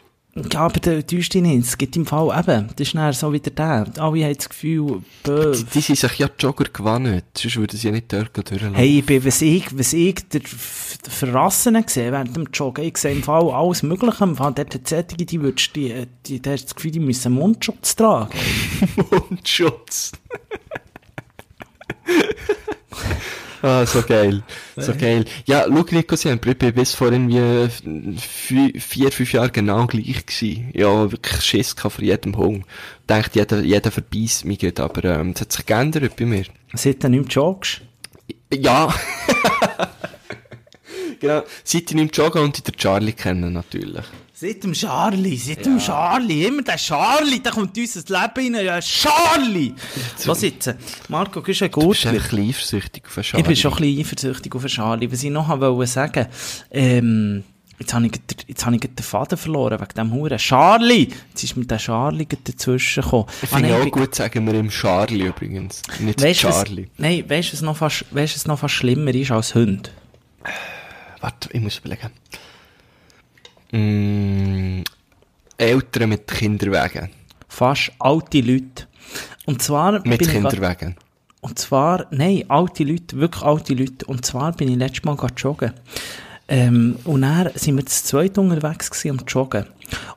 [0.52, 1.66] Ja, aber der täuscht dich nicht.
[1.66, 3.86] Es gibt im Fall eben, das ist dann so wieder der.
[3.98, 7.22] Alle haben das Gefühl, bö, Die, die sind sich ja Jogger gewonnen.
[7.36, 8.74] Sonst würden sie ja nicht dort durchlaufen.
[8.74, 12.96] Hey, ich bin, was ich, was ich der der Verrassene gesehen während dem Joggen, ich
[12.98, 14.24] sehe im Fall alles Mögliche.
[14.24, 17.96] Im Fall dort hat die würdest, die, die, die hast das Gefühl, die müssen Mundschutz
[17.96, 18.30] tragen.
[19.10, 20.12] Mundschutz.
[23.62, 24.42] ah, so geil.
[24.76, 25.24] So geil.
[25.46, 27.68] Ja, schau, Nico, sie haben bis vor irgendwie
[28.78, 30.70] vier, fünf Jahren genau gleich gewesen.
[30.74, 32.64] Ja, wirklich Schiss gehabt vor jedem Hund.
[33.08, 36.44] Denkt, jeder, jeder verbeißt mich gerade, aber, ähm, es hat sich geändert bei mir.
[36.74, 37.80] Seit du nicht mehr joggst.
[38.52, 38.94] Ja.
[41.20, 41.42] genau.
[41.64, 44.04] Seit ich nicht mehr joggen und ich den Charlie kennen, natürlich.
[44.40, 48.64] Seit dem Charlie, seit dem Charlie, immer der Charlie, da kommt uns das Leben rein,
[48.64, 49.74] ja, Charlie!
[50.26, 50.72] Was jetzt?
[51.08, 53.42] Marco, du ein Du bist ein bisschen eifersüchtig auf Ich Charlie.
[53.48, 55.10] bin schon ein bisschen eifersüchtig auf den Charlie.
[55.10, 56.26] Was ich noch wollte sagen,
[56.70, 57.42] ähm,
[57.80, 60.38] jetzt habe ich, den- jetzt habe ich den Faden verloren wegen dem Huren.
[60.38, 61.08] Charlie!
[61.30, 63.26] Jetzt ist mir der Charlie dazwischen gekommen.
[63.42, 65.82] Ich Ah, finde nein, auch gut, sagen wir im Charlie übrigens.
[65.98, 66.86] Nicht Weißt du, was, Charlie.
[66.96, 69.90] nein, weißt du, was noch fast, weißt, was noch fast schlimmer ist als Hund?
[71.20, 72.10] Warte, ich muss überlegen.
[73.72, 74.82] Mm,
[75.56, 77.10] Eltern mit Kinderwagen.
[77.48, 78.86] Fast alte Leute.
[79.46, 80.96] Und zwar, Mit Kinderwagen.
[81.40, 84.06] Und zwar, nein, alte Leute, wirklich alte Leute.
[84.06, 85.72] Und zwar bin ich letztes Mal gerade joggen.
[86.50, 89.66] Ähm, und dann sind wir zu zweit unterwegs gewesen am Joggen.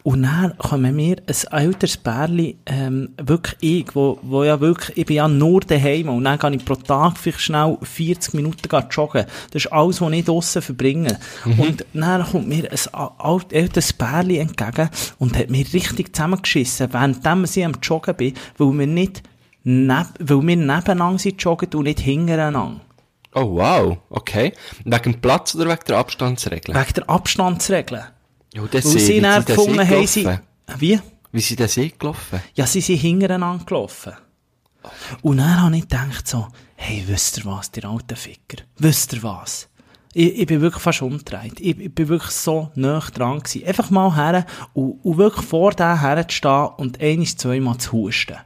[0.03, 5.05] Und dann kommen wir ein älteres Pärli, ähm, wirklich ich, wo, wo ja wirklich, ich
[5.05, 9.25] bin ja nur daheim und dann gehe ich pro Tag vielleicht schnell 40 Minuten joggen.
[9.51, 11.19] Das ist alles, was ich draussen verbringe.
[11.45, 17.43] Und dann kommt mir ein alt, älteres Pärli entgegen und hat mir richtig zusammengeschissen, währenddem
[17.43, 19.23] ich am Joggen bin, weil wir nicht
[19.63, 22.82] neb, weil wir nebeneinander sind joggen und nicht hintereinander.
[23.34, 23.97] Oh, wow.
[24.09, 24.53] Okay.
[24.84, 26.77] Wegen dem Platz oder wegen der Abstandsregeln?
[26.77, 28.03] Wegen der Abstandsregeln.
[28.53, 30.27] Ja, das Weil sie dann gefunden haben, sie,
[30.77, 30.99] wie?
[31.32, 32.41] Wie sind das eh gelaufen?
[32.55, 34.13] Ja, sie sind hintereinander gelaufen.
[35.21, 38.63] Und dann habe ich gedacht so, hey, wisst ihr was, ihr alten Ficker?
[38.77, 39.69] Wisst ihr was?
[40.13, 41.59] Ich, ich bin wirklich fast umgedreht.
[41.59, 43.65] Ich, ich bin wirklich so nah dran gewesen.
[43.65, 48.38] Einfach mal her und, und wirklich vor dem herzustehen und eines, zweimal zu husten.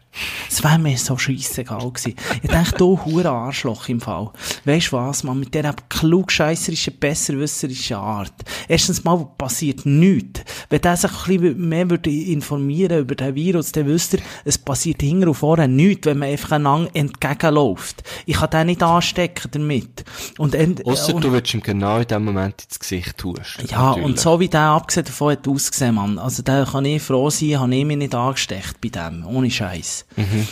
[0.49, 2.15] Es wäre mir so scheissegal gewesen.
[2.41, 4.31] Ich dachte, du hure Arschloch im Fall.
[4.63, 8.33] Weisst du was, man, mit dieser klugscheisserischen, besserwisserischen Art.
[8.67, 10.41] Erstens mal passiert nichts.
[10.69, 14.57] Wenn der sich ein bisschen mehr würde informieren über den Virus, dann wüsst ihr, es
[14.57, 18.03] passiert hinten und vorne nichts, wenn man einfach einander entgegenläuft.
[18.25, 20.05] Ich kann den nicht anstecken damit.
[20.37, 23.57] Und, ent- Ausser und du würdest ihm genau in dem Moment ins Gesicht tust.
[23.69, 24.05] ja, Natürlich.
[24.05, 26.19] und so wie der abgesehen davon hat ausgesehen, Mann.
[26.19, 29.25] Also da kann ich froh sein, habe ich mich nicht angesteckt bei dem.
[29.25, 30.04] Ohne Scheiß.
[30.15, 30.47] Mhm.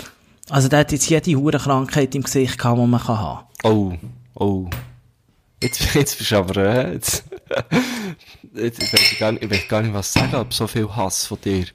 [0.50, 3.48] Also der hat jetzt jede Hurenkrankheit im Gesicht gehabt, die man kann haben.
[3.64, 3.94] Oh,
[4.36, 4.70] oh.
[5.62, 7.24] Jetzt, jetzt bist du aber, äh, jetzt,
[8.56, 11.40] ich weiß gar nicht, ich weiß gar nicht, was sagen, aber so viel Hass von
[11.44, 11.66] dir.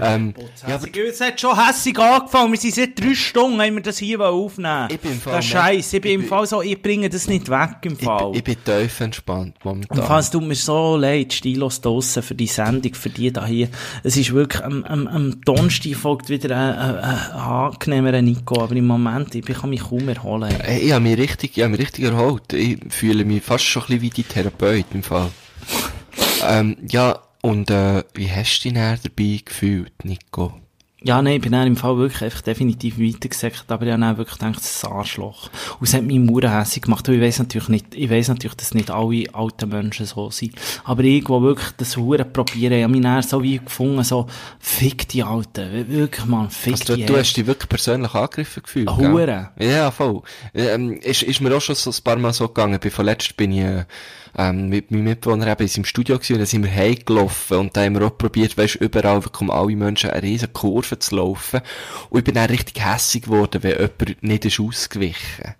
[0.00, 0.34] Ähm,
[0.66, 2.52] ja, aber es hat schon hässig angefangen.
[2.52, 5.44] Wir sind seit drei Stunden, haben wir das hier aufnehmen Ich bin im Fall Das
[5.44, 5.92] Scheiß.
[5.92, 8.30] Ich bin ich im Fall so, ich bringe das nicht weg im ich, Fall.
[8.30, 9.98] bin- ich bin tief entspannt momentan.
[9.98, 13.44] Im Fall, es tut mir so leid, stilos draussen für die Sendung, für die da
[13.44, 13.68] hier.
[14.02, 18.74] Es ist wirklich, am, am, am Donnerstag folgt wieder ein, ein, ein angenehmerer Nico, aber
[18.74, 20.54] im Moment, ich kann mich kaum erholen.
[20.60, 22.52] Ey, Ich habe mich richtig, ich habe mich richtig erholt.
[22.52, 25.30] Ich fühle mich fast schon ein bisschen wie die Therapeut im Fall.
[26.48, 30.54] Ähm, ja, und, äh, wie hast du dich näher dabei gefühlt, Nico?
[31.04, 34.18] Ja, nein, ich bin dann im Fall wirklich einfach definitiv weitergesagt, aber ich habe dann
[34.18, 35.50] wirklich gedacht, das ist ein Arschloch.
[35.80, 38.54] Und es hat mich Mauer hässlich gemacht, und ich weiss natürlich nicht, ich weiss natürlich,
[38.54, 40.54] dass nicht alle alten Menschen so sind.
[40.84, 44.28] Aber irgendwo wirklich das Huren probieren, ich habe mich dann so wie gefunden, so,
[44.60, 48.62] fick die Alten, wirklich, man, fick Also, die du, du hast dich wirklich persönlich angegriffen
[48.62, 49.10] gefühlt, Ah, gell?
[49.10, 49.50] Hure.
[49.58, 50.22] Ja, voll.
[50.54, 52.78] Ähm, ist, ist mir auch schon so ein paar Mal so gegangen.
[52.78, 53.84] Bin vorletzt bin ich, äh,
[54.36, 57.76] ähm, mit meinem Mitbewohner eben in seinem Studio gewesen, und dann sind wir heimgelaufen, und
[57.76, 61.16] da haben wir auch probiert, weisst, überall wirklich um alle Menschen eine riesen Kurve zu
[61.16, 61.60] laufen.
[62.10, 65.54] Und ich bin dann richtig hässig geworden, wenn jemand nicht ist ausgewichen.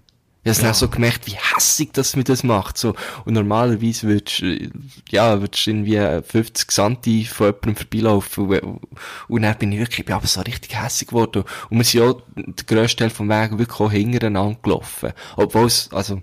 [0.44, 2.96] Ich habe dann so gemerkt, wie hässig das mir das macht, so.
[3.24, 4.70] Und normalerweise würdest, du,
[5.08, 8.48] ja, würdest irgendwie 50 Santi von jemandem vorbeilaufen.
[8.48, 8.80] Und,
[9.28, 11.44] und dann bin ich wirklich, ich bin aber so richtig hässig geworden.
[11.70, 15.12] Und wir sind ja den grössten Teil vom Weg wirklich auch hintereinander gelaufen.
[15.36, 16.20] Obwohl es, also,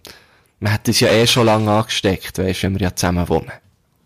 [0.59, 3.51] man hat es ja eh schon lange angesteckt, weisst, wenn wir ja zusammen wohnen.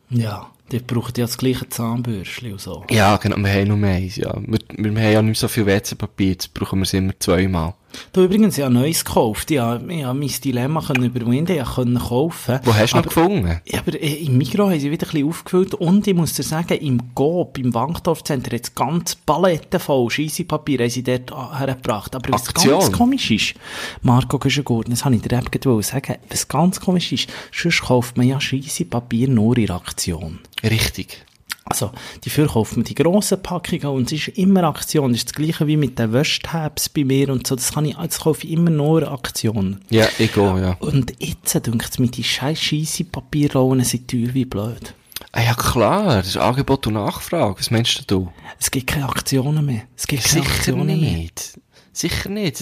[0.09, 2.85] Ja, die brauchen ja das gleiche Zahnbürstchen und so.
[2.89, 4.33] Ja, genau, wir haben nur eins, ja.
[4.39, 7.73] Wir, wir haben ja nicht so viel WC-Papier, jetzt brauchen wir es immer zweimal.
[8.11, 9.51] Du übrigens, ich habe Neues gekauft.
[9.51, 9.61] Ich ich
[10.03, 12.59] habe mein Dilemma können überwinden, ich konnte kaufen.
[12.63, 13.61] Wo hast du noch Aber- gefunden?
[13.65, 16.43] Ja, aber äh, im Mikro haben sie wieder ein bisschen aufgefüllt und ich muss dir
[16.43, 22.15] sagen, im Coop, im Wankdorf-Center, jetzt ganz Paletten voll Scheissepapier haben sie dort hergebracht.
[22.15, 22.79] Aber was Aktion.
[22.79, 23.53] ganz komisch ist,
[24.01, 28.27] Marco Güschengurten, das habe ich dir eben sagen, was ganz komisch ist, sonst kauft man
[28.27, 30.39] ja Scheissepapier nur in Aktion.
[30.63, 31.23] Richtig.
[31.65, 31.91] Also,
[32.23, 35.11] dafür kauft man die grossen Packungen und es ist immer Aktion.
[35.11, 37.55] Das ist das gleiche wie mit den Wäschtabs bei mir und so.
[37.55, 39.79] Das, kann ich, das kaufe ich immer nur Aktion.
[39.89, 40.75] Ja, ich gehe, ja.
[40.79, 44.93] Und jetzt, denke ich, mit die scheiß scheisse Papierrollen sind teuer wie blöd.
[45.31, 47.57] Ah, ja, klar, das ist Angebot und Nachfrage.
[47.59, 48.31] Was meinst du?
[48.59, 49.83] Es gibt keine Aktionen mehr.
[49.95, 51.11] Es gibt keine Sicher Aktionen mehr.
[51.17, 51.59] nicht.
[51.91, 52.57] Sicher nicht.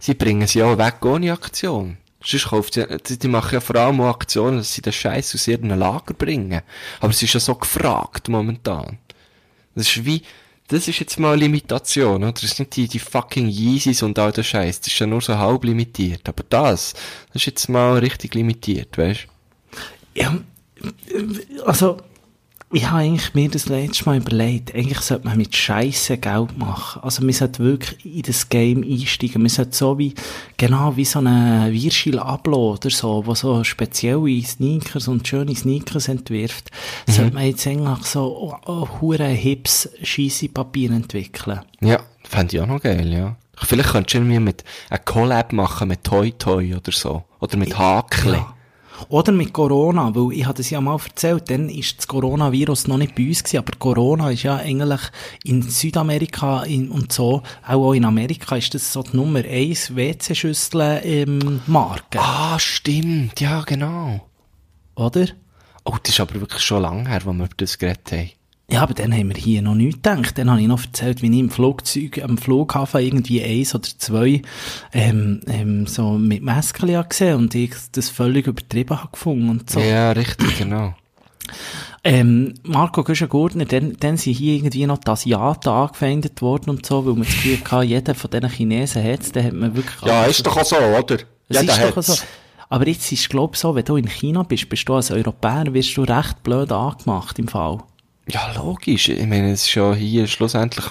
[0.00, 1.98] Sie bringen sie auch weg ohne Aktion.
[2.26, 5.34] Sonst kauft sie, die, die machen ja vor allem auch Aktionen, dass sie den Scheiß
[5.34, 6.60] aus ihrem Lager bringen.
[6.98, 8.98] Aber es ist ja so gefragt momentan.
[9.76, 10.22] Das ist wie,
[10.66, 12.32] das ist jetzt mal eine Limitation, oder?
[12.32, 14.80] Das ist nicht die, die fucking Yeezys und all der Scheiß.
[14.80, 16.28] Das ist ja nur so halb limitiert.
[16.28, 16.94] Aber das,
[17.32, 19.28] das ist jetzt mal richtig limitiert, weißt
[20.14, 20.36] Ja,
[21.64, 21.98] also,
[22.72, 27.00] ich habe eigentlich mir das letzte Mal überlegt, eigentlich sollte man mit Scheiße Geld machen.
[27.02, 29.40] Also, man sollte wirklich in das Game einsteigen.
[29.42, 30.14] Man sollte so wie,
[30.56, 36.08] genau wie so eine Virgil Abloh oder so, wo so spezielle Sneakers und schöne Sneakers
[36.08, 36.70] entwirft,
[37.06, 41.60] sollte man jetzt eigentlich so, oh, oh, hips Scheissepapier entwickeln.
[41.80, 43.36] Ja, fände ich auch noch geil, ja.
[43.58, 47.24] Vielleicht könntest du irgendwie mit, eine Collab machen mit Toy Toy oder so.
[47.40, 48.32] Oder mit Hakle.
[48.32, 48.55] Ja.
[49.08, 52.98] Oder mit Corona, weil ich hatte das ja mal erzählt, dann ist das Coronavirus noch
[52.98, 55.00] nicht bei uns gewesen, aber Corona ist ja eigentlich
[55.44, 59.94] in Südamerika in, und so, auch, auch in Amerika ist das so die Nummer 1
[59.94, 64.26] WC-Schüssel ähm, Marke, Ah, stimmt, ja, genau.
[64.94, 65.26] oder?
[65.84, 68.30] Oh, das ist aber wirklich schon lange her, wo wir über das geredet haben.
[68.68, 70.38] Ja, aber dann haben wir hier noch nichts gedacht.
[70.38, 74.42] Dann habe ich noch erzählt, wie ich im Flugzeug, am Flughafen irgendwie eins oder zwei,
[74.92, 79.78] ähm, ähm, so mit habe gesehen und ich das völlig übertrieben habe gefunden und so.
[79.78, 80.94] Ja, richtig, genau.
[82.02, 87.06] Ähm, Marco Güschen-Gurtner, dann, dann sind hier irgendwie noch die Asiaten angefeindet worden und so,
[87.06, 90.02] weil man das Gefühl hatte, jeder von diesen Chinesen hat es, dann hat man wirklich...
[90.02, 91.18] Ja, ist doch auch so, oder?
[91.48, 92.22] Es Jeder ist doch so.
[92.68, 95.10] Aber jetzt ist es, glaube ich, so, wenn du in China bist, bist du als
[95.10, 97.78] Europäer, wirst du recht blöd angemacht im Fall.
[98.28, 99.08] Ja, logisch.
[99.08, 100.86] Ich meine, es ist ja hier schlussendlich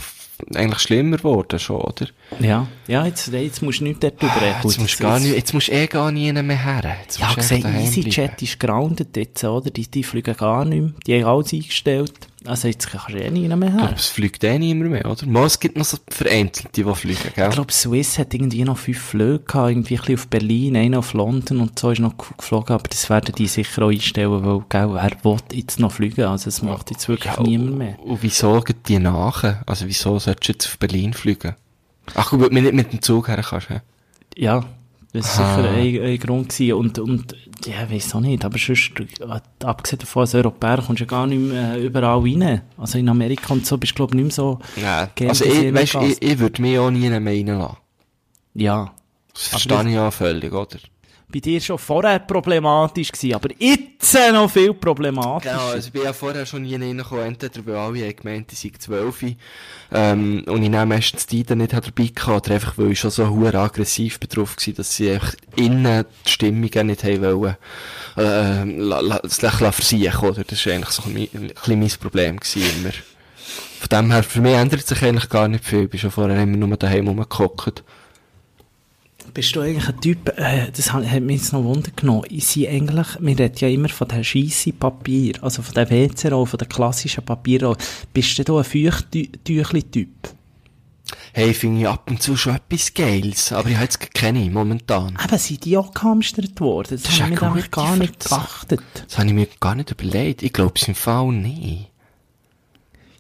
[0.53, 2.07] eigentlich schlimmer geworden schon, oder?
[2.39, 2.67] Ja.
[2.87, 4.57] Ja, jetzt, jetzt musst du nicht dort drüber reden.
[4.63, 6.97] Jetzt musst gar nicht, jetzt musst du eh gar nie mehr her.
[7.01, 9.69] Jetzt Ja, gesehen, EasyJet ist grounded jetzt, oder?
[9.69, 10.93] Die, die fliegen gar nicht mehr.
[11.07, 12.27] Die haben alles eingestellt.
[12.47, 13.79] Also jetzt kannst du eh nicht mehr Ich her.
[13.81, 15.25] glaube, es fliegt eh niemand mehr, oder?
[15.25, 17.47] Mal, es gibt noch so vereinzelte, die fliegen, gell?
[17.49, 20.99] Ich glaube, Swiss hat irgendwie noch fünf Flüge gehabt, irgendwie ein bisschen auf Berlin, einer
[20.99, 24.63] auf London und so ist noch geflogen, aber das werden die sicher auch einstellen, weil,
[24.69, 26.25] gell, wer will jetzt noch fliegen?
[26.25, 27.99] Also, es macht jetzt wirklich Ja, niemand mehr.
[27.99, 29.43] Und wieso geht die nach?
[29.65, 31.55] Also, wieso solltest du jetzt auf Berlin fliegen?
[32.13, 33.79] Ach, gut, weil du nicht mit dem Zug her kannst, hä?
[34.37, 34.63] Ja,
[35.19, 36.73] das war sicher ein, ein Grund gewesen.
[36.73, 37.35] Und, und,
[37.65, 41.27] ja, weiss auch nicht, aber sonst, äh, abgesehen davon, als Europäer kommst du ja gar
[41.27, 42.61] nicht mehr äh, überall rein.
[42.77, 45.09] Also in Amerika und so bist du, glaube ich, nicht mehr so Ja.
[45.15, 47.77] gern Also, ich, weißt, ich, ich würde mich auch nie mehr reinlassen.
[48.53, 48.93] Ja.
[49.33, 50.77] Das verstehe ich ja völlig, oder?
[51.35, 55.53] Bei dir schon vorher problematisch gewesen, aber jetzt noch viel problematischer.
[55.53, 58.71] Genau, also ich bin ja vorher schon nie reingekommen, entweder weil alle gemeint, ich sei
[58.79, 59.35] 12
[59.91, 63.11] ähm, und ich nehme meistens die dann nicht dabei gehabt, oder einfach weil ich schon
[63.11, 67.57] so hure aggressiv betroffen war, dass sie einfach innen die Stimmung nicht haben wollen,
[68.15, 70.45] äh, la, la, la, versiechen, oder?
[70.45, 72.93] Das war eigentlich so ein, ein bisschen mein Problem gewesen, immer.
[72.93, 76.41] Von dem her, für mich ändert sich eigentlich gar nicht viel, ich bin schon vorher
[76.41, 77.83] immer nur daheim rumgehockt.
[79.35, 82.47] Bist du eigentlich ein Typ, äh, das hat, hat mich jetzt noch Wunder genommen, ich
[82.47, 86.57] sind eigentlich, wir reden ja immer von dem scheisse Papier, also von dem WC-Roll, von
[86.57, 87.75] dem klassischen Papierroll.
[88.13, 90.07] Bist du da ein Feuchttüchli-Typ?
[91.33, 95.17] Hey, finde ich ab und zu schon etwas Geiles, aber ich habe jetzt keine momentan.
[95.21, 96.91] Eben, sind die auch gehamstert worden?
[96.91, 98.41] Das, Das habe ich nämlich gute gar nicht Frage.
[98.41, 98.81] geachtet.
[99.05, 100.43] Das habe ich mir gar nicht überlegt.
[100.43, 101.89] Ich glaube, es im Fall nicht.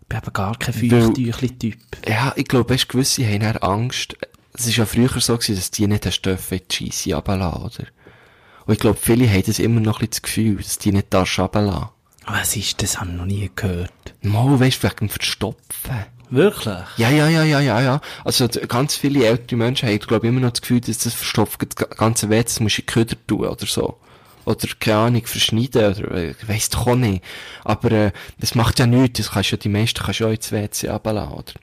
[0.01, 1.77] Ich bin eben gar kein Feuchttüchli-Typ.
[2.07, 4.15] Ja, ich glaube, weißt, gewisse haben Angst.
[4.57, 7.87] Es ist ja früher so gewesen, dass die nicht dürfen in die Scheisse runterlassen, oder?
[8.65, 11.13] Und ich glaube, viele haben das immer noch ein bisschen das Gefühl, dass die nicht
[11.13, 11.89] darfst runterlassen.
[12.25, 12.99] Was ist das?
[12.99, 13.91] Habe ich noch nie gehört.
[14.21, 16.05] Mal, weißt du, wegen dem Verstopfen.
[16.31, 16.83] Wirklich?
[16.97, 18.01] Ja, ja, ja, ja, ja, ja.
[18.23, 21.61] Also, ganz viele ältere Menschen haben, glaube ich, immer noch das Gefühl, dass das verstopft
[21.61, 23.99] das ganze Weh, das musst du in Köder tun, oder so.
[24.45, 27.23] Oder, keine Ahnung, verschneiden, oder, äh, ich weiss doch auch nicht.
[27.63, 30.51] Aber, äh, das macht ja nichts, das kannst ja, die meisten kannst du ja ins
[30.51, 31.53] WC runterlassen, oder?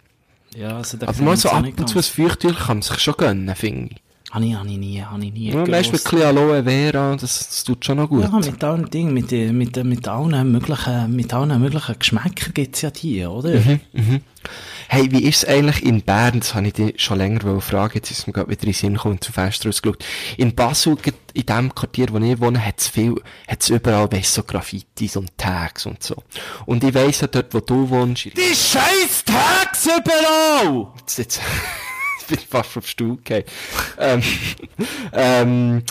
[0.57, 3.15] Ja, also da Aber mal so ab und zu ein Feuchttücher kann man sich schon
[3.17, 4.03] gönnen, finde ich.
[4.31, 7.17] Habe ich, habe ich nie, habe ich nie Ja, weißt mit ein bisschen Aloe Vera,
[7.17, 8.23] das, das tut schon noch gut.
[8.23, 12.55] Ja, mit allen Dingen, mit, den- mit, den- mit allen möglichen, mit allen möglichen Geschmäckern
[12.55, 13.51] gibt's ja die, oder?
[13.93, 14.21] Mhm.
[14.89, 16.41] Hey, wie ist es eigentlich in Bern?
[16.41, 17.93] Das habe ich dich schon länger wollen fragen.
[17.97, 20.03] Jetzt ist mir gerade wieder in den Sinn gekommen und zu Fenster rausgeschaut.
[20.39, 20.97] In Basel,
[21.35, 23.15] in dem Quartier, wo ich wohne, hat's viel,
[23.47, 26.17] hat's überall, weißt so Graffitis und Tags und so.
[26.67, 28.25] Und ich weiss ja dort, wo du wohnst.
[28.25, 29.52] Die scheiß Tags
[29.87, 30.93] überall!
[30.99, 31.41] Jetzt, jetzt,
[32.21, 33.19] ich bin fast vom Stuhl
[33.99, 34.23] ähm,
[35.13, 35.83] ähm,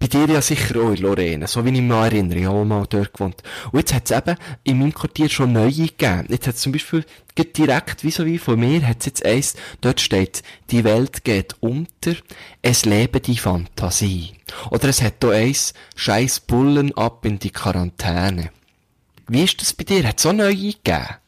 [0.00, 2.86] bei dir ja sicher auch in Lorraine, so wie ich mich erinnere, ich habe mal
[2.88, 3.42] dort gewohnt.
[3.70, 6.24] Und jetzt hat es eben in meinem Quartier schon neue gegeben.
[6.30, 7.04] Jetzt hat es zum Beispiel
[7.36, 11.54] direkt wie so wie von mir, hat es jetzt eins, dort steht, die Welt geht
[11.60, 12.14] unter,
[12.62, 14.32] es lebe die Fantasie.
[14.70, 18.50] Oder es hat da eins, scheiß Bullen ab in die Quarantäne.
[19.28, 20.08] Wie ist das bei dir?
[20.08, 21.19] Hat es auch neue gegeben?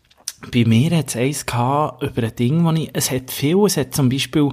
[0.51, 3.95] Bei mir hat's eins gehabt über ein Ding, wo ich, es hat viel, es hat
[3.95, 4.51] zum Beispiel,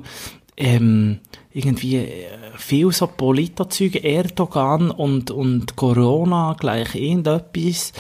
[0.58, 1.20] ähm,
[1.52, 2.28] irgendwie, äh,
[2.58, 7.94] viel so Politozeuge, Erdogan und, und Corona gleich irgendetwas.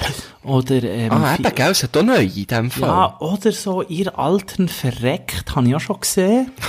[0.43, 2.89] Oder, ähm, Ah, eben, gell, es hat auch neue in dem Fall.
[2.89, 6.51] Ja, oder so, ihr Alten verreckt, habe ich auch schon gesehen.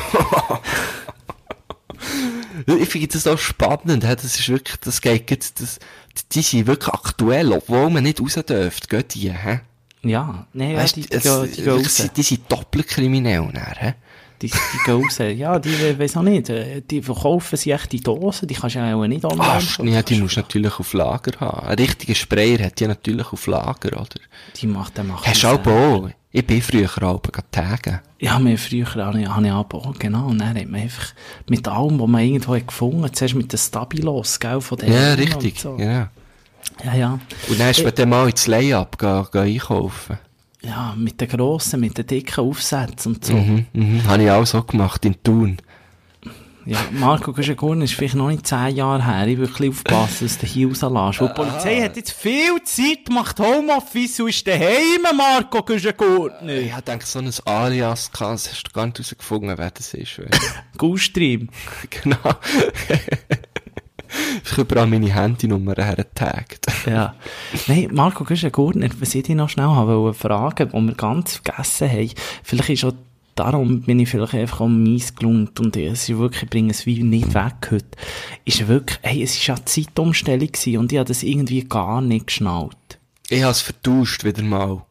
[2.66, 5.78] Ich finde das auch spannend, das ist wirklich, das geht, das,
[6.32, 9.60] die sind wirklich aktuell, obwohl man nicht raus dürfte, gehen die, hä?
[10.02, 11.96] Ja, nee, ja, die, die, die raus.
[11.96, 13.94] sie- die sind doppelkriminell, nachher, hä?
[14.40, 14.50] Die,
[14.86, 15.22] die.
[15.34, 18.80] Ja, die, weiss auch nicht, äh, die verkaufen sie echt in Dosen, die kannst du
[18.80, 21.66] ja auch nicht online Ah, ja, die musst du natürlich auf Lager haben.
[21.66, 24.08] Ein richtiger Sprayer hat die natürlich auf Lager, oder?
[24.56, 26.08] Die macht, der macht Hast du auch auch?
[26.32, 27.20] Ich bin früher auch
[27.50, 28.00] tagen.
[28.20, 31.12] Ja, mir früher habe ich, habe ich auch, genau, und dann hat man einfach
[31.48, 35.12] mit allem, was man irgendwo hat gefunden, zuerst mit den Stabilos, gell, von den Ja,
[35.14, 35.76] richtig, so.
[35.76, 36.06] genau.
[36.84, 37.18] Ja, ja.
[37.48, 40.18] Und dann hast du dann mal ins Layup gehen, gehen einkaufen.
[40.62, 43.32] Ja, mit den grossen, mit den dicken Aufsätzen und so.
[43.32, 44.06] Mhm, mhm.
[44.06, 45.58] Habe ich auch so gemacht, in Thun.
[46.66, 49.26] Ja, Marco Güschenkorn ist vielleicht noch nicht zehn Jahre her.
[49.26, 51.20] Ich will ein bisschen aufpassen, dass du hier rauslässt.
[51.20, 56.48] Weil die Polizei hat jetzt viel Zeit, macht Homeoffice und ist daheim, Marco Güschenkorn.
[56.48, 60.20] Ich gedacht, so ein Alias das hast du gar nicht herausgefunden, wer das ist.
[60.76, 61.48] Gustream.
[61.90, 62.18] genau.
[64.44, 66.66] ich habe überall meine Handynummer hergetaggt.
[66.86, 67.14] Ja.
[67.66, 71.90] Nein, Marco Güschenkorn, was ich dich noch schnell habe wollte fragen, wo wir ganz vergessen
[71.90, 72.10] haben,
[72.42, 72.94] vielleicht ist auch
[73.34, 76.86] darum bin ich vielleicht einfach auch mies gelungen und es ist wirklich, ich bringe es
[76.86, 77.86] wie nicht weg heute,
[78.44, 82.26] ist wirklich, hey, es ist ja Zeitumstellung gewesen und ich habe das irgendwie gar nicht
[82.26, 82.76] geschnallt.
[83.28, 84.82] Ich habe es vertauscht wieder mal.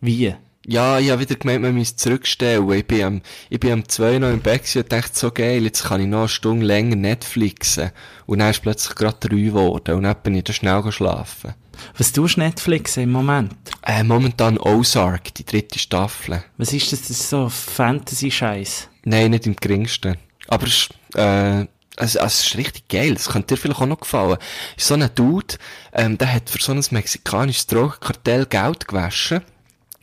[0.00, 0.34] Wie?
[0.66, 2.70] Ja, ich habe wieder gemeint, man müsste zurückstellen.
[2.72, 5.84] Ich bin am, ich bin am 2 noch im gewesen und dachte, so geil, jetzt
[5.84, 7.90] kann ich noch eine Stunde länger Netflixen.
[8.26, 11.54] Und dann ist plötzlich gerade drei geworden und dann bin ich dann schnell geschlafen.
[11.96, 13.54] Was tust du Netflix im Moment?
[13.82, 16.42] Äh, momentan Ozark, die dritte Staffel.
[16.56, 18.88] Was ist das, das ist so Fantasy-Scheiß?
[19.04, 20.16] Nein, nicht im geringsten.
[20.48, 21.62] Aber es, ist, äh,
[21.96, 23.12] es, es ist richtig geil.
[23.12, 24.38] Es könnte dir vielleicht auch noch gefallen.
[24.76, 25.56] So ein Dude,
[25.92, 29.42] ähm, der hat für so ein mexikanisches Drogenkartell Geld gewaschen.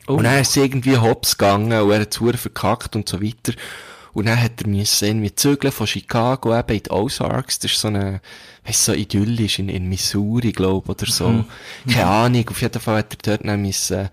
[0.06, 3.52] Und dann ist es irgendwie hops gegangen und er hat zu verkackt und so weiter.
[4.12, 7.58] Und dann hat er müssen irgendwie zügeln von Chicago eben in die Ozarks.
[7.58, 8.20] Das ist so eine,
[8.64, 11.44] weißt so idyllisch in, in Missouri, glaub oder so.
[11.86, 12.48] Keine Ahnung.
[12.48, 14.08] Auf jeden Fall hat er dort dann müssen,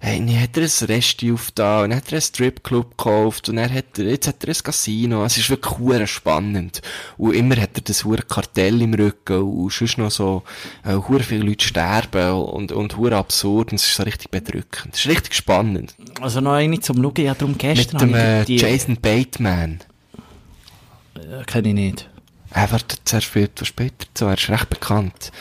[0.00, 3.56] Hey, dann hat er ein Resti aufgetan, und dann hat er einen Stripclub gekauft, und
[3.56, 5.24] dann hat er, jetzt hat er ein Casino.
[5.24, 6.82] Es ist wirklich hure spannend.
[7.16, 10.42] Und immer hat er das hure Kartell im Rücken, und sonst noch so,
[10.84, 14.94] äh, hure viele Leute sterben, und, und hure absurd, und es ist so richtig bedrückend.
[14.94, 15.94] Es ist richtig spannend.
[16.20, 19.80] Also noch eine zum Schauen, ja darum Mit gestern dem, habe äh, die, Jason Bateman.
[21.14, 22.10] äh, kenne ich nicht.
[22.50, 25.32] Er wird zuerst später, später so, er ist recht bekannt.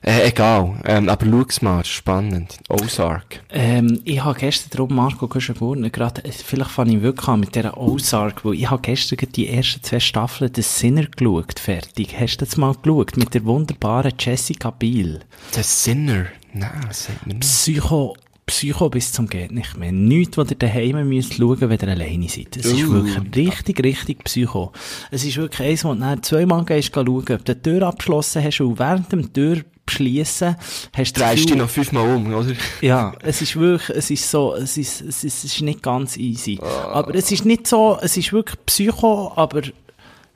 [0.00, 2.58] Äh, egal, ähm, aber schau's mal, es ist spannend.
[2.68, 3.40] Ozark.
[3.50, 7.54] Ähm, ich habe gestern drum Marco Guschenburner gerade, äh, vielleicht fange ich wirklich an mit
[7.54, 12.14] dieser Ozark, weil ich habe gestern die ersten zwei Staffeln des Sinner geschaut, fertig.
[12.18, 13.16] Hast du das mal geschaut?
[13.16, 15.20] Mit der wunderbaren Jessica Biel.
[15.52, 16.26] The Sinner.
[16.52, 17.42] Nein, das sagt mir nicht.
[17.42, 19.92] Psycho, Psycho bis zum geht nicht mehr.
[19.92, 22.56] Nichts, was ihr daheim müsst schauen, wenn ihr alleine seid.
[22.56, 22.92] Es ist Uh.
[22.92, 24.72] wirklich richtig, richtig Psycho.
[25.10, 28.42] Es ist wirklich eins, wo du dann zweimal gehst, schauen, ob du die Tür abgeschlossen
[28.44, 30.56] hast und während dem Tür beschließen,
[30.96, 32.52] hast du Drehst dich noch fünfmal um, oder?
[32.80, 36.16] ja, es ist wirklich, es ist so, es ist, es ist, es ist nicht ganz
[36.16, 36.58] easy.
[36.92, 39.62] Aber es ist nicht so, es ist wirklich Psycho, aber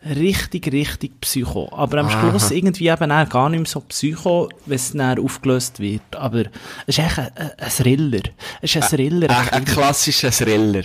[0.05, 1.69] richtig, richtig Psycho.
[1.73, 2.31] Aber am Aha.
[2.31, 6.17] Schluss irgendwie eben auch gar nicht mehr so Psycho, wenn es dann aufgelöst wird.
[6.17, 6.45] Aber
[6.87, 8.23] es ist echt ein, ein, ein Thriller.
[8.61, 9.31] Es ist ein Thriller.
[9.31, 10.85] Ein, ein klassischer Thriller.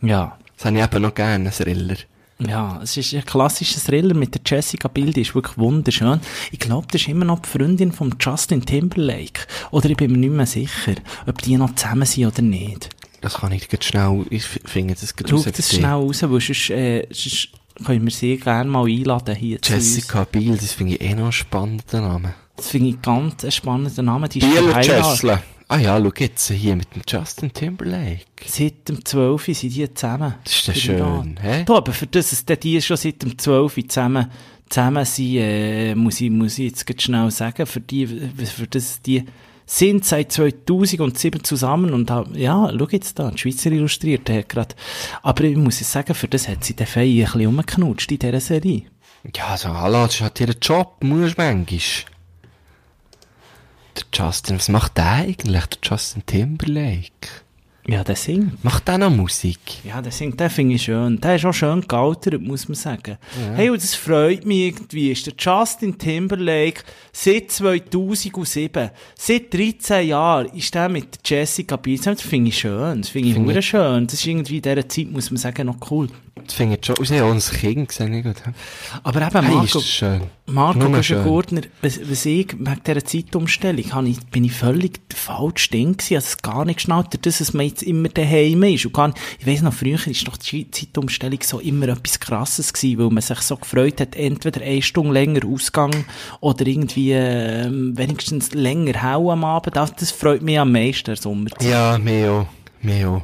[0.00, 0.38] ja.
[0.56, 1.96] Das habe ich eben noch gerne, ein Thriller.
[2.38, 6.20] Ja, es ist ein klassischer Thriller mit der Jessica Biel, die ist wirklich wunderschön.
[6.50, 9.46] Ich glaube, das ist immer noch die Freundin von Justin Timberlake.
[9.70, 10.94] Oder ich bin mir nicht mehr sicher,
[11.26, 12.90] ob die noch zusammen sind oder nicht.
[13.20, 16.70] Das kann ich jetzt schnell, ich finde das gerade Schau das schnell raus, weil sonst,
[16.70, 17.50] äh, sonst
[17.84, 19.58] können wir sie gerne mal einladen hier.
[19.62, 22.34] Jessica Biel, das finde ich eh noch einen spannenden Namen.
[22.56, 24.28] Das finde ich ganz einen spannenden Namen.
[24.28, 25.42] Die ist Bieler verheiratet.
[25.72, 28.26] Ah ja, schau jetzt hier mit dem Justin Timberlake.
[28.44, 29.56] Seit dem 12.
[29.56, 30.34] sind die zusammen.
[30.44, 31.64] Das ist ja schön, hä?
[31.64, 33.88] Du, aber für das, dass die schon seit dem 12.
[33.88, 34.30] zusammen,
[34.68, 39.00] zusammen sind, äh, muss ich, muss ich jetzt ganz schnell sagen, für die, für das,
[39.00, 39.24] die
[39.64, 44.76] sind seit 2007 zusammen und haben, ja, schau jetzt da, die Schweizer illustriert, hat grad,
[45.22, 48.40] aber ich muss sagen, für das hat sie den Fei ein bisschen rumgeknutscht in dieser
[48.40, 48.82] Serie.
[49.34, 52.11] Ja, so, hallo, das ist halt ihr Job, musst du manchmal.
[53.96, 57.28] Der Justin, was macht der eigentlich, der Justin Timberlake?
[57.84, 58.62] Ja, der singt.
[58.62, 59.58] Macht der noch Musik?
[59.82, 61.20] Ja, der singt, den finde ich schön.
[61.20, 63.18] Der ist auch schön gealtert, muss man sagen.
[63.56, 65.10] Hey, und das freut mich irgendwie.
[65.10, 66.82] Ist der Justin Timberlake
[67.12, 72.16] seit 2007, seit 13 Jahren, ist der mit Jessica Biel zusammen.
[72.18, 73.00] Das finde ich schön.
[73.02, 74.06] Das finde ich hure ich- schön.
[74.06, 76.08] Das ist irgendwie in dieser Zeit, muss man sagen, noch cool.
[76.34, 78.36] Das finde ich schon, aus ja, unser Kind gesehen, ich gut.
[79.02, 80.22] Aber eben, Hey, ist Marco, schön.
[80.46, 81.24] Marco Nur schön.
[81.24, 85.96] Gurtner, was, was ich, wegen dieser Zeitumstellung, habe ich, bin ich völlig der falsche Ding
[85.96, 86.14] gewesen.
[86.16, 88.86] Also, gar nicht geschnallt, dass es mir jetzt immer daheim ist.
[88.86, 92.72] Und gar nicht, ich weiss noch, früher ist doch die Zeitumstellung so immer etwas Krasses
[92.72, 96.06] gewesen, weil man sich so gefreut hat, entweder eine Stunde länger Ausgang
[96.40, 99.76] oder irgendwie, ähm, wenigstens länger hell am Abend.
[99.76, 101.68] Das, das freut mich am meisten, der Sommerzeit.
[101.68, 102.46] Ja, mehr auch.
[102.80, 103.22] Mehr auch.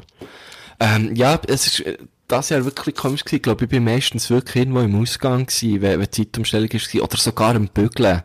[0.79, 1.99] Ähm, ja, es ist, äh,
[2.29, 3.37] das Jahr wirklich komisch gewesen.
[3.37, 7.17] Ich glaube, ich bin meistens wirklich irgendwo im Ausgang gewesen, wenn, wenn Zeitumstellung war, oder
[7.17, 8.23] sogar im Bügeln.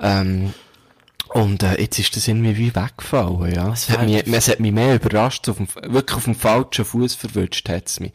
[0.00, 0.54] Ähm,
[1.28, 3.72] und äh, jetzt ist das irgendwie wie weggefallen, ja.
[3.72, 7.14] Es hat, mich, es hat mich mehr überrascht, auf dem, wirklich auf dem falschen Fuß
[7.14, 8.12] verwünscht hat's mich.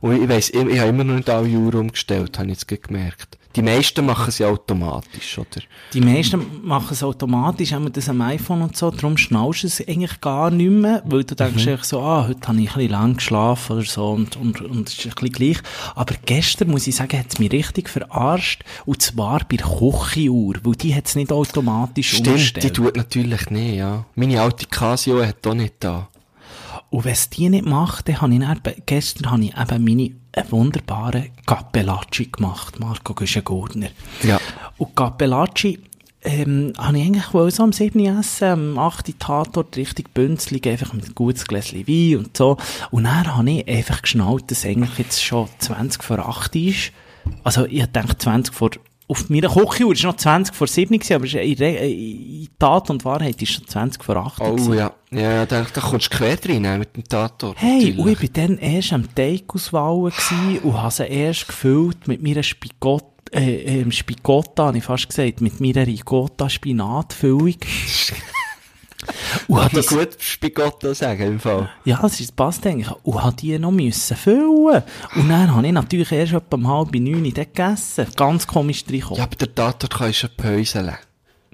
[0.00, 2.82] Und ich weiss, ich, ich habe immer noch nicht alle Uhr umgestellt, habe ich jetzt
[2.82, 3.36] gemerkt.
[3.56, 5.62] Die meisten machen es ja automatisch, oder?
[5.92, 9.66] Die meisten machen es automatisch, haben wir das am iPhone und so, darum schnallst du
[9.66, 11.78] es eigentlich gar nicht mehr, weil du denkst Mhm.
[11.82, 14.98] so, ah, heute habe ich ein bisschen lang geschlafen oder so und, und, und es
[14.98, 15.56] ist ein bisschen gleich.
[15.96, 20.54] Aber gestern, muss ich sagen, hat es mich richtig verarscht, und zwar bei der Küchenuhr,
[20.62, 22.64] weil die hat es nicht automatisch Stimmt, umgestellt.
[22.64, 24.04] die tut natürlich nicht, ja.
[24.14, 26.08] Meine alte Casio hat auch nicht da.
[26.90, 30.50] Und wenn es die nicht macht, dann habe ich dann, gestern habe ich eben meine
[30.50, 33.88] wunderbaren Cappellacci gemacht, Marco Güschen-Gurtner.
[34.22, 34.40] Ja.
[34.78, 35.80] Und Cappellacci,
[36.22, 38.04] ähm, habe ich eigentlich wohl so am 7.
[38.18, 39.18] essen, am 8.
[39.18, 42.56] Tatort richtig bünzlig, einfach mit einem gutes Gläschen Wein und so.
[42.90, 46.92] Und dann habe ich einfach geschnallt, dass eigentlich jetzt schon 20 vor 8 ist.
[47.44, 48.70] Also, ich dachte 20 vor,
[49.10, 53.04] auf meiner Küchenuhr ist noch 20 vor 7 gewesen, aber in, Re- in Tat und
[53.06, 54.74] Wahrheit ist schon 20 vor 8 Oh gewesen.
[54.74, 57.56] ja, ja, da, da kommst du quer rein äh, mit dem Tatort.
[57.58, 60.12] Hey, und ich bin dann erst am Teig auswählen
[60.62, 65.40] und habe sie erst gefüllt mit meiner Spigott, äh, ähm, Spigotta, habe ich fast gesagt,
[65.40, 67.54] mit meiner Ricotta-Spinatfüllung.
[69.46, 71.68] und habe man die, gut Spigotto sagen, im Fall.
[71.84, 72.90] ja, das ist, passt eigentlich.
[73.04, 74.82] Und habe die noch müssen füllen.
[75.14, 78.06] Und dann habe ich natürlich erst etwa um halb neun dort gegessen.
[78.16, 79.18] Ganz komisch reingekommen.
[79.18, 80.96] Ja, aber der Tatort kann schon päuseln.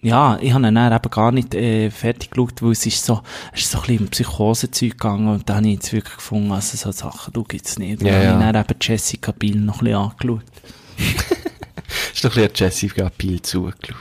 [0.03, 3.23] Ja, ich habe ihn dann eben gar nicht äh, fertig geschaut, weil es ist so,
[3.55, 6.77] es ist so ein bisschen Psychosezeug gegangen und dann habe ich jetzt wirklich gefunden, also
[6.77, 8.01] so Sachen, du gibt's nicht.
[8.03, 8.49] Und Ja, dann habe ja.
[8.49, 10.45] ich dann eben Jessica Biel noch ein bisschen angeschaut.
[12.15, 13.97] Ist doch ein bisschen Jessica Biel zugeschaut.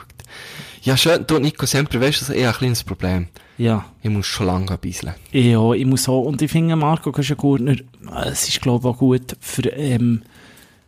[0.84, 1.26] Ja, schön.
[1.26, 3.28] Du, Nico, sempre, weißt du, also ich habe ein kleines Problem.
[3.58, 3.86] Ja.
[4.02, 5.14] Ich muss schon lange ein bisschen.
[5.32, 7.76] Ja, ich muss auch, und ich finde, Marco Gurtner,
[8.26, 10.24] es ist, glaube ich, auch gut für, ähm,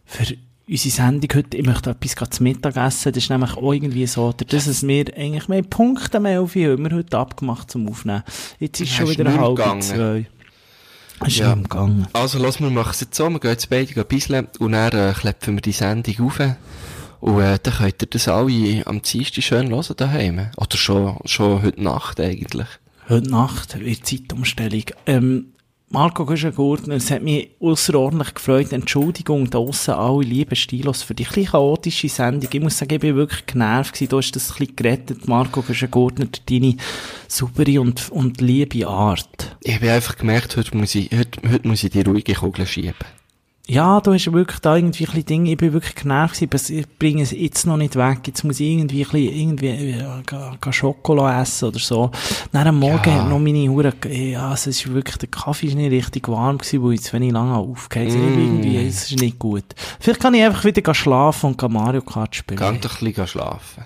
[0.06, 0.36] für
[0.68, 1.58] unsere Sendung heute.
[1.58, 3.14] Ich möchte etwas gerade zu Mittag essen.
[3.14, 6.84] Das ist nämlich auch irgendwie so, dass es mir eigentlich mehr Punkte mehr auf haben
[6.90, 8.24] wir heute abgemacht zum Aufnehmen.
[8.60, 9.82] Jetzt ist schon ist wieder halb gegangen.
[9.82, 10.26] zwei.
[11.26, 11.54] Ist Ja.
[11.56, 12.08] gegangen.
[12.12, 13.30] Also, lass, wir machen es jetzt so.
[13.30, 16.40] Wir gehen jetzt beide ein bisschen und dann äh, klepfen wir die Sendung auf.
[17.26, 20.48] Und äh, dann könnt ihr das alle am Dienstag schön hören daheim.
[20.58, 22.68] Oder schon, schon heute Nacht eigentlich.
[23.10, 24.84] Heute Nacht, in Zeitumstellung.
[25.08, 25.48] Ähm,
[25.90, 28.72] Marco Güschen-Gurtner, es hat mich außerordentlich gefreut.
[28.74, 32.50] Entschuldigung da draussen, alle lieben Stilos für die kleine chaotische Sendung.
[32.54, 34.10] Ich muss sagen, ich bin wirklich genervt gewesen.
[34.10, 36.78] Du hast das ein bisschen gerettet, Marco Güschen-Gurtner, deine
[37.28, 39.58] saubere und, und liebe Art.
[39.62, 42.94] Ich habe einfach gemerkt, heute muss ich, heute, heute muss ich die ruhige Kugel schieben.
[43.68, 46.80] Ja, du hast wirklich da irgendwie ein bisschen Dinge, ich bin wirklich genervt gewesen, aber
[46.82, 50.72] ich bringe es jetzt noch nicht weg, jetzt muss ich irgendwie ein bisschen, irgendwie, äh,
[50.72, 52.12] Schokolade essen oder so.
[52.52, 53.24] Dann am Morgen Ja.
[53.24, 56.84] hat noch meine Hure, ja, es ist wirklich, der Kaffee ist nicht richtig warm gewesen,
[56.84, 58.28] weil ich zu wenig lange aufgeheizt habe.
[58.28, 58.40] Mm.
[58.40, 59.66] Irgendwie, es ist nicht gut.
[60.00, 62.60] Vielleicht kann ich einfach wieder schlafen und Mario Kart spielen.
[62.60, 63.86] Geh doch ein bisschen schlafen.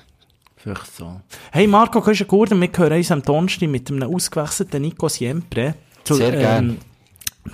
[0.58, 1.22] Vielleicht so.
[1.54, 5.76] Hey Marco, kannst du Gurden, wir hören uns am Donnerstag mit einem ausgewechselten Nico Siempre.
[6.04, 6.78] Zur, Sehr gern.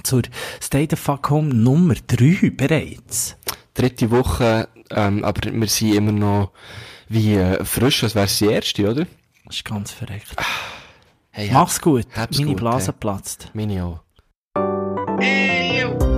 [0.04, 0.24] Zur
[0.62, 3.38] State of Fuck Home Nummer 3 bereits.
[3.74, 6.52] Dritte Woche, ähm, aber wir sind immer noch
[7.08, 9.06] wie äh, frisch, als wäre es die erste, oder?
[9.46, 10.36] Das ist ganz verreckt.
[11.32, 12.08] Hey, Mach's gut.
[12.16, 12.96] Meine gut, Blase hey.
[13.00, 13.50] platzt.
[13.54, 14.00] Meine auch.
[15.20, 16.15] Hey, yo.